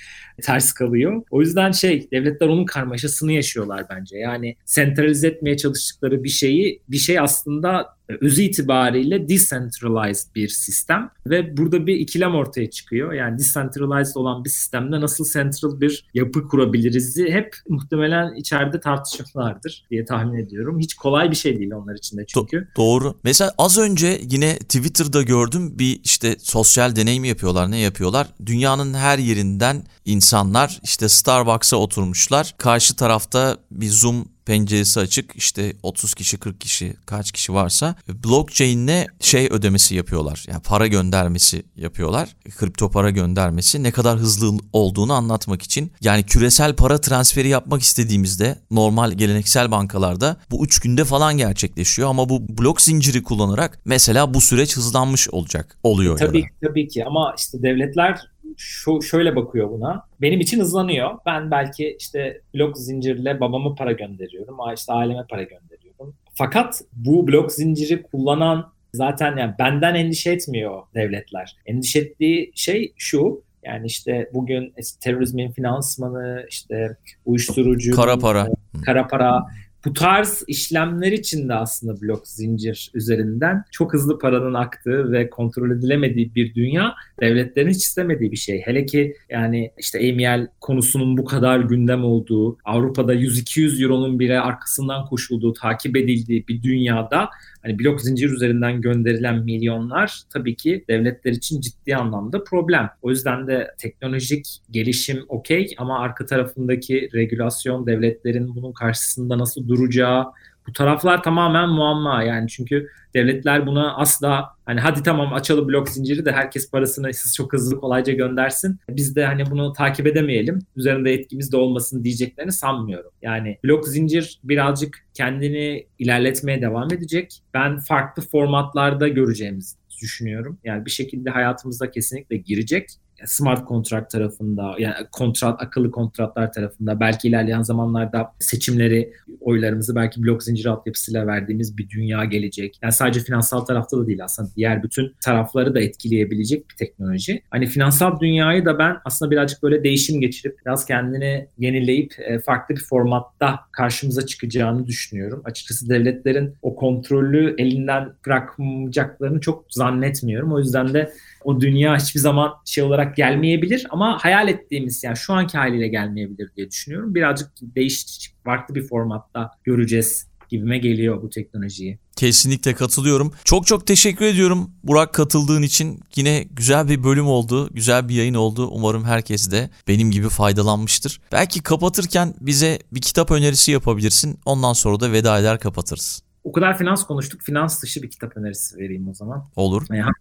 ters 0.42 0.72
kalıyor. 0.72 1.22
O 1.30 1.40
yüzden 1.40 1.72
şey 1.72 2.10
devletler 2.10 2.48
onun 2.48 2.64
karmaşasını 2.64 3.32
yaşıyorlar 3.32 3.86
bence. 3.90 4.16
Yani 4.16 4.56
sentralize 4.64 5.28
etmeye 5.28 5.56
çalıştıkları 5.56 6.24
bir 6.24 6.28
şeyi 6.28 6.82
bir 6.88 6.96
şey 6.96 7.18
aslında 7.18 7.96
özü 8.20 8.42
itibariyle 8.42 9.28
decentralized 9.28 10.34
bir 10.34 10.48
sistem 10.48 11.10
ve 11.26 11.56
burada 11.56 11.86
bir 11.86 11.94
ikilem 11.94 12.34
ortaya 12.34 12.70
çıkıyor. 12.70 13.12
Yani 13.12 13.38
decentralized 13.38 14.14
olan 14.14 14.44
bir 14.44 14.50
sistemde 14.50 15.00
nasıl 15.00 15.24
central 15.32 15.80
bir 15.80 16.04
yapı 16.14 16.48
kurabiliriz 16.48 17.16
hep 17.18 17.56
muhtemelen 17.68 18.34
içeride 18.34 18.80
tartışmalardır 18.80 19.84
diye 19.90 20.04
tahmin 20.04 20.38
ediyorum. 20.38 20.80
Hiç 20.80 20.94
kolay 20.94 21.30
bir 21.30 21.36
şey 21.36 21.58
değil 21.58 21.72
onlar 21.72 21.94
için 21.94 22.18
de 22.18 22.24
çünkü. 22.26 22.56
Do- 22.56 22.76
doğru. 22.76 23.14
Mesela 23.24 23.52
az 23.58 23.78
önce 23.78 24.20
yine 24.30 24.58
Twitter'da 24.58 25.22
gördüm 25.22 25.78
bir 25.78 26.00
işte 26.04 26.36
sosyal 26.38 26.96
deney 26.96 27.20
mi 27.20 27.28
yapıyorlar 27.28 27.70
ne 27.70 27.78
yapıyorlar? 27.78 28.26
Dünyanın 28.46 28.94
her 28.94 29.18
yerinden 29.18 29.82
insanlar 30.04 30.80
işte 30.84 31.08
Starbucks'a 31.08 31.76
oturmuşlar. 31.76 32.54
Karşı 32.58 32.96
tarafta 32.96 33.56
bir 33.70 33.88
Zoom 33.88 34.24
penceresi 34.46 35.00
açık 35.00 35.36
işte 35.36 35.72
30 35.82 36.14
kişi 36.14 36.36
40 36.36 36.60
kişi 36.60 36.94
kaç 37.06 37.32
kişi 37.32 37.54
varsa 37.54 37.94
blockchain'le 38.08 39.06
şey 39.20 39.48
ödemesi 39.50 39.94
yapıyorlar. 39.94 40.44
Yani 40.48 40.62
para 40.62 40.86
göndermesi 40.86 41.62
yapıyorlar. 41.76 42.28
Kripto 42.56 42.90
para 42.90 43.10
göndermesi 43.10 43.82
ne 43.82 43.90
kadar 43.90 44.18
hızlı 44.18 44.58
olduğunu 44.72 45.12
anlatmak 45.12 45.62
için. 45.62 45.92
Yani 46.00 46.22
küresel 46.22 46.76
para 46.76 47.00
transferi 47.00 47.48
yapmak 47.48 47.82
istediğimizde 47.82 48.58
normal 48.70 49.12
geleneksel 49.12 49.70
bankalarda 49.70 50.36
bu 50.50 50.64
3 50.64 50.80
günde 50.80 51.04
falan 51.04 51.36
gerçekleşiyor 51.36 52.08
ama 52.08 52.28
bu 52.28 52.58
blok 52.58 52.82
zinciri 52.82 53.22
kullanarak 53.22 53.78
mesela 53.84 54.34
bu 54.34 54.40
süreç 54.40 54.76
hızlanmış 54.76 55.28
olacak 55.30 55.78
oluyor. 55.82 56.18
Tabii 56.18 56.40
ya 56.40 56.44
da. 56.44 56.68
tabii 56.68 56.88
ki 56.88 57.04
ama 57.06 57.34
işte 57.38 57.62
devletler 57.62 58.31
şu 58.62 59.02
şöyle 59.02 59.36
bakıyor 59.36 59.70
buna. 59.70 60.06
Benim 60.20 60.40
için 60.40 60.60
hızlanıyor. 60.60 61.10
Ben 61.26 61.50
belki 61.50 61.96
işte 62.00 62.40
blok 62.54 62.78
zincirle 62.78 63.40
babama 63.40 63.74
para 63.74 63.92
gönderiyorum. 63.92 64.56
işte 64.74 64.92
aileme 64.92 65.26
para 65.30 65.42
gönderiyorum. 65.42 66.14
Fakat 66.34 66.82
bu 66.92 67.28
blok 67.28 67.52
zinciri 67.52 68.02
kullanan 68.02 68.72
zaten 68.94 69.36
yani 69.36 69.54
benden 69.58 69.94
endişe 69.94 70.32
etmiyor 70.32 70.82
devletler. 70.94 71.56
Endişe 71.66 71.98
ettiği 71.98 72.52
şey 72.54 72.92
şu. 72.96 73.42
Yani 73.64 73.86
işte 73.86 74.30
bugün 74.34 74.74
terörizmin 75.00 75.52
finansmanı, 75.52 76.46
işte 76.48 76.96
uyuşturucu, 77.24 77.96
kara 77.96 78.18
para, 78.18 78.48
kara 78.84 79.06
para 79.06 79.46
bu 79.84 79.92
tarz 79.92 80.44
işlemler 80.46 81.12
için 81.12 81.48
de 81.48 81.54
aslında 81.54 82.00
blok 82.00 82.28
zincir 82.28 82.90
üzerinden 82.94 83.64
çok 83.70 83.92
hızlı 83.92 84.18
paranın 84.18 84.54
aktığı 84.54 85.12
ve 85.12 85.30
kontrol 85.30 85.70
edilemediği 85.70 86.34
bir 86.34 86.54
dünya 86.54 86.94
devletlerin 87.22 87.70
hiç 87.70 87.76
istemediği 87.76 88.32
bir 88.32 88.36
şey. 88.36 88.60
Hele 88.60 88.86
ki 88.86 89.16
yani 89.30 89.70
işte 89.78 89.98
EML 89.98 90.48
konusunun 90.60 91.16
bu 91.16 91.24
kadar 91.24 91.60
gündem 91.60 92.04
olduğu, 92.04 92.58
Avrupa'da 92.64 93.14
100-200 93.14 93.82
euronun 93.84 94.18
bile 94.18 94.40
arkasından 94.40 95.06
koşulduğu, 95.06 95.52
takip 95.52 95.96
edildiği 95.96 96.48
bir 96.48 96.62
dünyada 96.62 97.28
hani 97.62 97.78
blok 97.78 98.00
zincir 98.00 98.30
üzerinden 98.30 98.80
gönderilen 98.80 99.44
milyonlar 99.44 100.22
tabii 100.32 100.56
ki 100.56 100.84
devletler 100.88 101.32
için 101.32 101.60
ciddi 101.60 101.96
anlamda 101.96 102.44
problem. 102.44 102.90
O 103.02 103.10
yüzden 103.10 103.46
de 103.46 103.74
teknolojik 103.78 104.46
gelişim 104.70 105.24
okey 105.28 105.74
ama 105.78 105.98
arka 105.98 106.26
tarafındaki 106.26 107.08
regülasyon 107.14 107.86
devletlerin 107.86 108.56
bunun 108.56 108.72
karşısında 108.72 109.38
nasıl 109.38 109.68
duracağı 109.68 110.24
bu 110.68 110.72
taraflar 110.72 111.22
tamamen 111.22 111.68
muamma 111.68 112.22
yani 112.22 112.48
çünkü 112.48 112.88
devletler 113.14 113.66
buna 113.66 113.96
asla 113.96 114.56
hani 114.64 114.80
hadi 114.80 115.02
tamam 115.02 115.32
açalım 115.32 115.68
blok 115.68 115.88
zinciri 115.88 116.24
de 116.24 116.32
herkes 116.32 116.70
parasını 116.70 117.10
çok 117.36 117.52
hızlı 117.52 117.80
kolayca 117.80 118.12
göndersin. 118.12 118.78
Biz 118.88 119.16
de 119.16 119.26
hani 119.26 119.50
bunu 119.50 119.72
takip 119.72 120.06
edemeyelim. 120.06 120.58
Üzerinde 120.76 121.12
etkimiz 121.12 121.52
de 121.52 121.56
olmasın 121.56 122.04
diyeceklerini 122.04 122.52
sanmıyorum. 122.52 123.10
Yani 123.22 123.58
blok 123.64 123.88
zincir 123.88 124.40
birazcık 124.44 125.06
kendini 125.14 125.86
ilerletmeye 125.98 126.62
devam 126.62 126.92
edecek. 126.92 127.42
Ben 127.54 127.78
farklı 127.78 128.22
formatlarda 128.22 129.08
göreceğimizi 129.08 129.76
düşünüyorum. 130.02 130.58
Yani 130.64 130.86
bir 130.86 130.90
şekilde 130.90 131.30
hayatımıza 131.30 131.90
kesinlikle 131.90 132.36
girecek 132.36 132.90
smart 133.26 133.64
kontrat 133.64 134.10
tarafında 134.10 134.74
yani 134.78 134.94
kontrat 135.12 135.62
akıllı 135.62 135.90
kontratlar 135.90 136.52
tarafında 136.52 137.00
belki 137.00 137.28
ilerleyen 137.28 137.62
zamanlarda 137.62 138.32
seçimleri 138.38 139.12
oylarımızı 139.40 139.94
belki 139.94 140.22
blok 140.22 140.42
zinciri 140.42 140.70
altyapısıyla 140.70 141.26
verdiğimiz 141.26 141.78
bir 141.78 141.88
dünya 141.88 142.24
gelecek. 142.24 142.78
Yani 142.82 142.92
sadece 142.92 143.20
finansal 143.20 143.60
tarafta 143.60 143.98
da 143.98 144.06
değil 144.06 144.24
aslında 144.24 144.48
diğer 144.56 144.82
bütün 144.82 145.14
tarafları 145.20 145.74
da 145.74 145.80
etkileyebilecek 145.80 146.70
bir 146.70 146.76
teknoloji. 146.76 147.42
Hani 147.50 147.66
finansal 147.66 148.20
dünyayı 148.20 148.64
da 148.64 148.78
ben 148.78 148.96
aslında 149.04 149.30
birazcık 149.30 149.62
böyle 149.62 149.84
değişim 149.84 150.20
geçirip 150.20 150.58
biraz 150.66 150.86
kendini 150.86 151.46
yenileyip 151.58 152.12
e, 152.18 152.38
farklı 152.38 152.74
bir 152.74 152.80
formatta 152.80 153.60
karşımıza 153.72 154.26
çıkacağını 154.26 154.86
düşünüyorum. 154.86 155.42
Açıkçası 155.44 155.88
devletlerin 155.88 156.54
o 156.62 156.76
kontrolü 156.76 157.54
elinden 157.58 158.12
bırakmayacaklarını 158.26 159.40
çok 159.40 159.64
zannetmiyorum. 159.70 160.52
O 160.52 160.58
yüzden 160.58 160.94
de 160.94 161.12
o 161.44 161.60
dünya 161.60 161.96
hiçbir 161.96 162.20
zaman 162.20 162.52
şey 162.64 162.84
olarak 162.84 163.16
gelmeyebilir 163.16 163.86
ama 163.90 164.18
hayal 164.20 164.48
ettiğimiz 164.48 165.04
yani 165.04 165.16
şu 165.16 165.32
anki 165.32 165.58
haliyle 165.58 165.88
gelmeyebilir 165.88 166.50
diye 166.56 166.70
düşünüyorum. 166.70 167.14
Birazcık 167.14 167.50
değişik 167.62 168.34
farklı 168.44 168.74
bir 168.74 168.82
formatta 168.82 169.50
göreceğiz 169.64 170.32
gibime 170.52 170.78
geliyor 170.78 171.22
bu 171.22 171.30
teknolojiyi. 171.30 171.98
Kesinlikle 172.16 172.74
katılıyorum. 172.74 173.32
Çok 173.44 173.66
çok 173.66 173.86
teşekkür 173.86 174.24
ediyorum 174.24 174.70
Burak 174.84 175.14
katıldığın 175.14 175.62
için. 175.62 176.00
Yine 176.16 176.44
güzel 176.50 176.88
bir 176.88 177.04
bölüm 177.04 177.26
oldu, 177.26 177.68
güzel 177.74 178.08
bir 178.08 178.14
yayın 178.14 178.34
oldu. 178.34 178.68
Umarım 178.72 179.04
herkes 179.04 179.50
de 179.50 179.70
benim 179.88 180.10
gibi 180.10 180.28
faydalanmıştır. 180.28 181.20
Belki 181.32 181.62
kapatırken 181.62 182.34
bize 182.40 182.78
bir 182.92 183.00
kitap 183.00 183.30
önerisi 183.30 183.72
yapabilirsin. 183.72 184.38
Ondan 184.44 184.72
sonra 184.72 185.00
da 185.00 185.12
veda 185.12 185.38
eder 185.38 185.60
kapatırız. 185.60 186.22
O 186.44 186.52
kadar 186.52 186.78
finans 186.78 187.06
konuştuk. 187.06 187.42
Finans 187.42 187.82
dışı 187.82 188.02
bir 188.02 188.10
kitap 188.10 188.36
önerisi 188.36 188.78
vereyim 188.78 189.08
o 189.08 189.14
zaman. 189.14 189.50
Olur. 189.56 189.86
Yani 189.90 190.12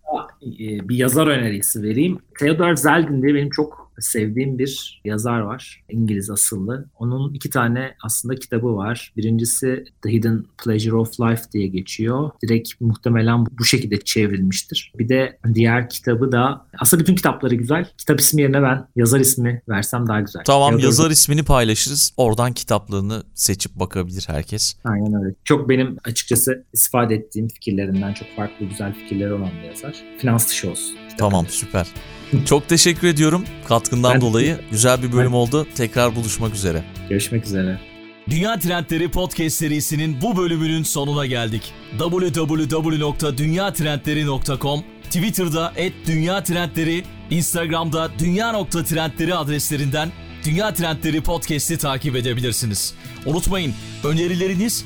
bir 0.41 0.95
yazar 0.95 1.27
önerisi 1.27 1.83
vereyim. 1.83 2.19
Theodor 2.39 2.75
Zeldin 2.75 3.21
diye 3.21 3.35
benim 3.35 3.49
çok 3.49 3.80
sevdiğim 3.99 4.59
bir 4.59 5.01
yazar 5.05 5.39
var. 5.39 5.83
İngiliz 5.89 6.29
asıllı. 6.29 6.85
Onun 6.99 7.33
iki 7.33 7.49
tane 7.49 7.95
aslında 8.03 8.35
kitabı 8.35 8.75
var. 8.75 9.13
Birincisi 9.17 9.83
The 10.03 10.09
Hidden 10.11 10.45
Pleasure 10.63 10.95
of 10.95 11.19
Life 11.19 11.43
diye 11.53 11.67
geçiyor. 11.67 12.31
Direkt 12.43 12.81
muhtemelen 12.81 13.45
bu 13.59 13.65
şekilde 13.65 13.99
çevrilmiştir. 14.01 14.93
Bir 14.99 15.09
de 15.09 15.39
diğer 15.53 15.89
kitabı 15.89 16.31
da 16.31 16.65
aslında 16.79 17.01
bütün 17.01 17.15
kitapları 17.15 17.55
güzel. 17.55 17.89
Kitap 17.97 18.19
ismi 18.19 18.41
yerine 18.41 18.61
ben 18.61 18.87
yazar 18.95 19.19
ismi 19.19 19.61
versem 19.69 20.07
daha 20.07 20.21
güzel. 20.21 20.43
Tamam 20.45 20.69
Theodor... 20.69 20.83
yazar 20.83 21.11
ismini 21.11 21.43
paylaşırız. 21.43 22.13
Oradan 22.17 22.53
kitaplarını 22.53 23.23
seçip 23.33 23.75
bakabilir 23.75 24.23
herkes. 24.27 24.75
Aynen 24.83 25.23
öyle. 25.23 25.35
Çok 25.43 25.69
benim 25.69 25.97
açıkçası 26.03 26.65
istifade 26.73 27.15
ettiğim 27.15 27.47
fikirlerinden 27.47 28.13
çok 28.13 28.27
farklı 28.35 28.65
güzel 28.65 28.93
fikirleri 28.93 29.33
olan 29.33 29.49
bir 29.63 29.67
yazar. 29.67 30.03
Finans 30.17 30.49
dışı 30.49 30.71
olsun. 30.71 30.95
Tamam 31.17 31.45
süper. 31.49 31.87
Çok 32.45 32.69
teşekkür 32.69 33.07
ediyorum 33.07 33.43
katkından 33.81 34.13
ben 34.13 34.21
dolayı. 34.21 34.59
Güzel 34.71 35.03
bir 35.03 35.11
bölüm 35.11 35.31
ben... 35.31 35.37
oldu. 35.37 35.67
Tekrar 35.75 36.15
buluşmak 36.15 36.55
üzere. 36.55 36.83
Görüşmek 37.09 37.45
üzere. 37.45 37.79
Dünya 38.29 38.59
Trendleri 38.59 39.11
Podcast 39.11 39.57
serisinin 39.57 40.21
bu 40.21 40.37
bölümünün 40.37 40.83
sonuna 40.83 41.25
geldik. 41.25 41.73
www.dünyatrendleri.com 41.99 44.83
Twitter'da 45.03 45.73
@dünya_trendleri, 46.07 47.03
Instagram'da 47.29 48.09
dünya.trendleri 48.19 49.35
adreslerinden 49.35 50.11
Dünya 50.45 50.73
Trendleri 50.73 51.21
Podcast'i 51.21 51.77
takip 51.77 52.15
edebilirsiniz. 52.15 52.93
Unutmayın 53.25 53.73
önerileriniz 54.03 54.85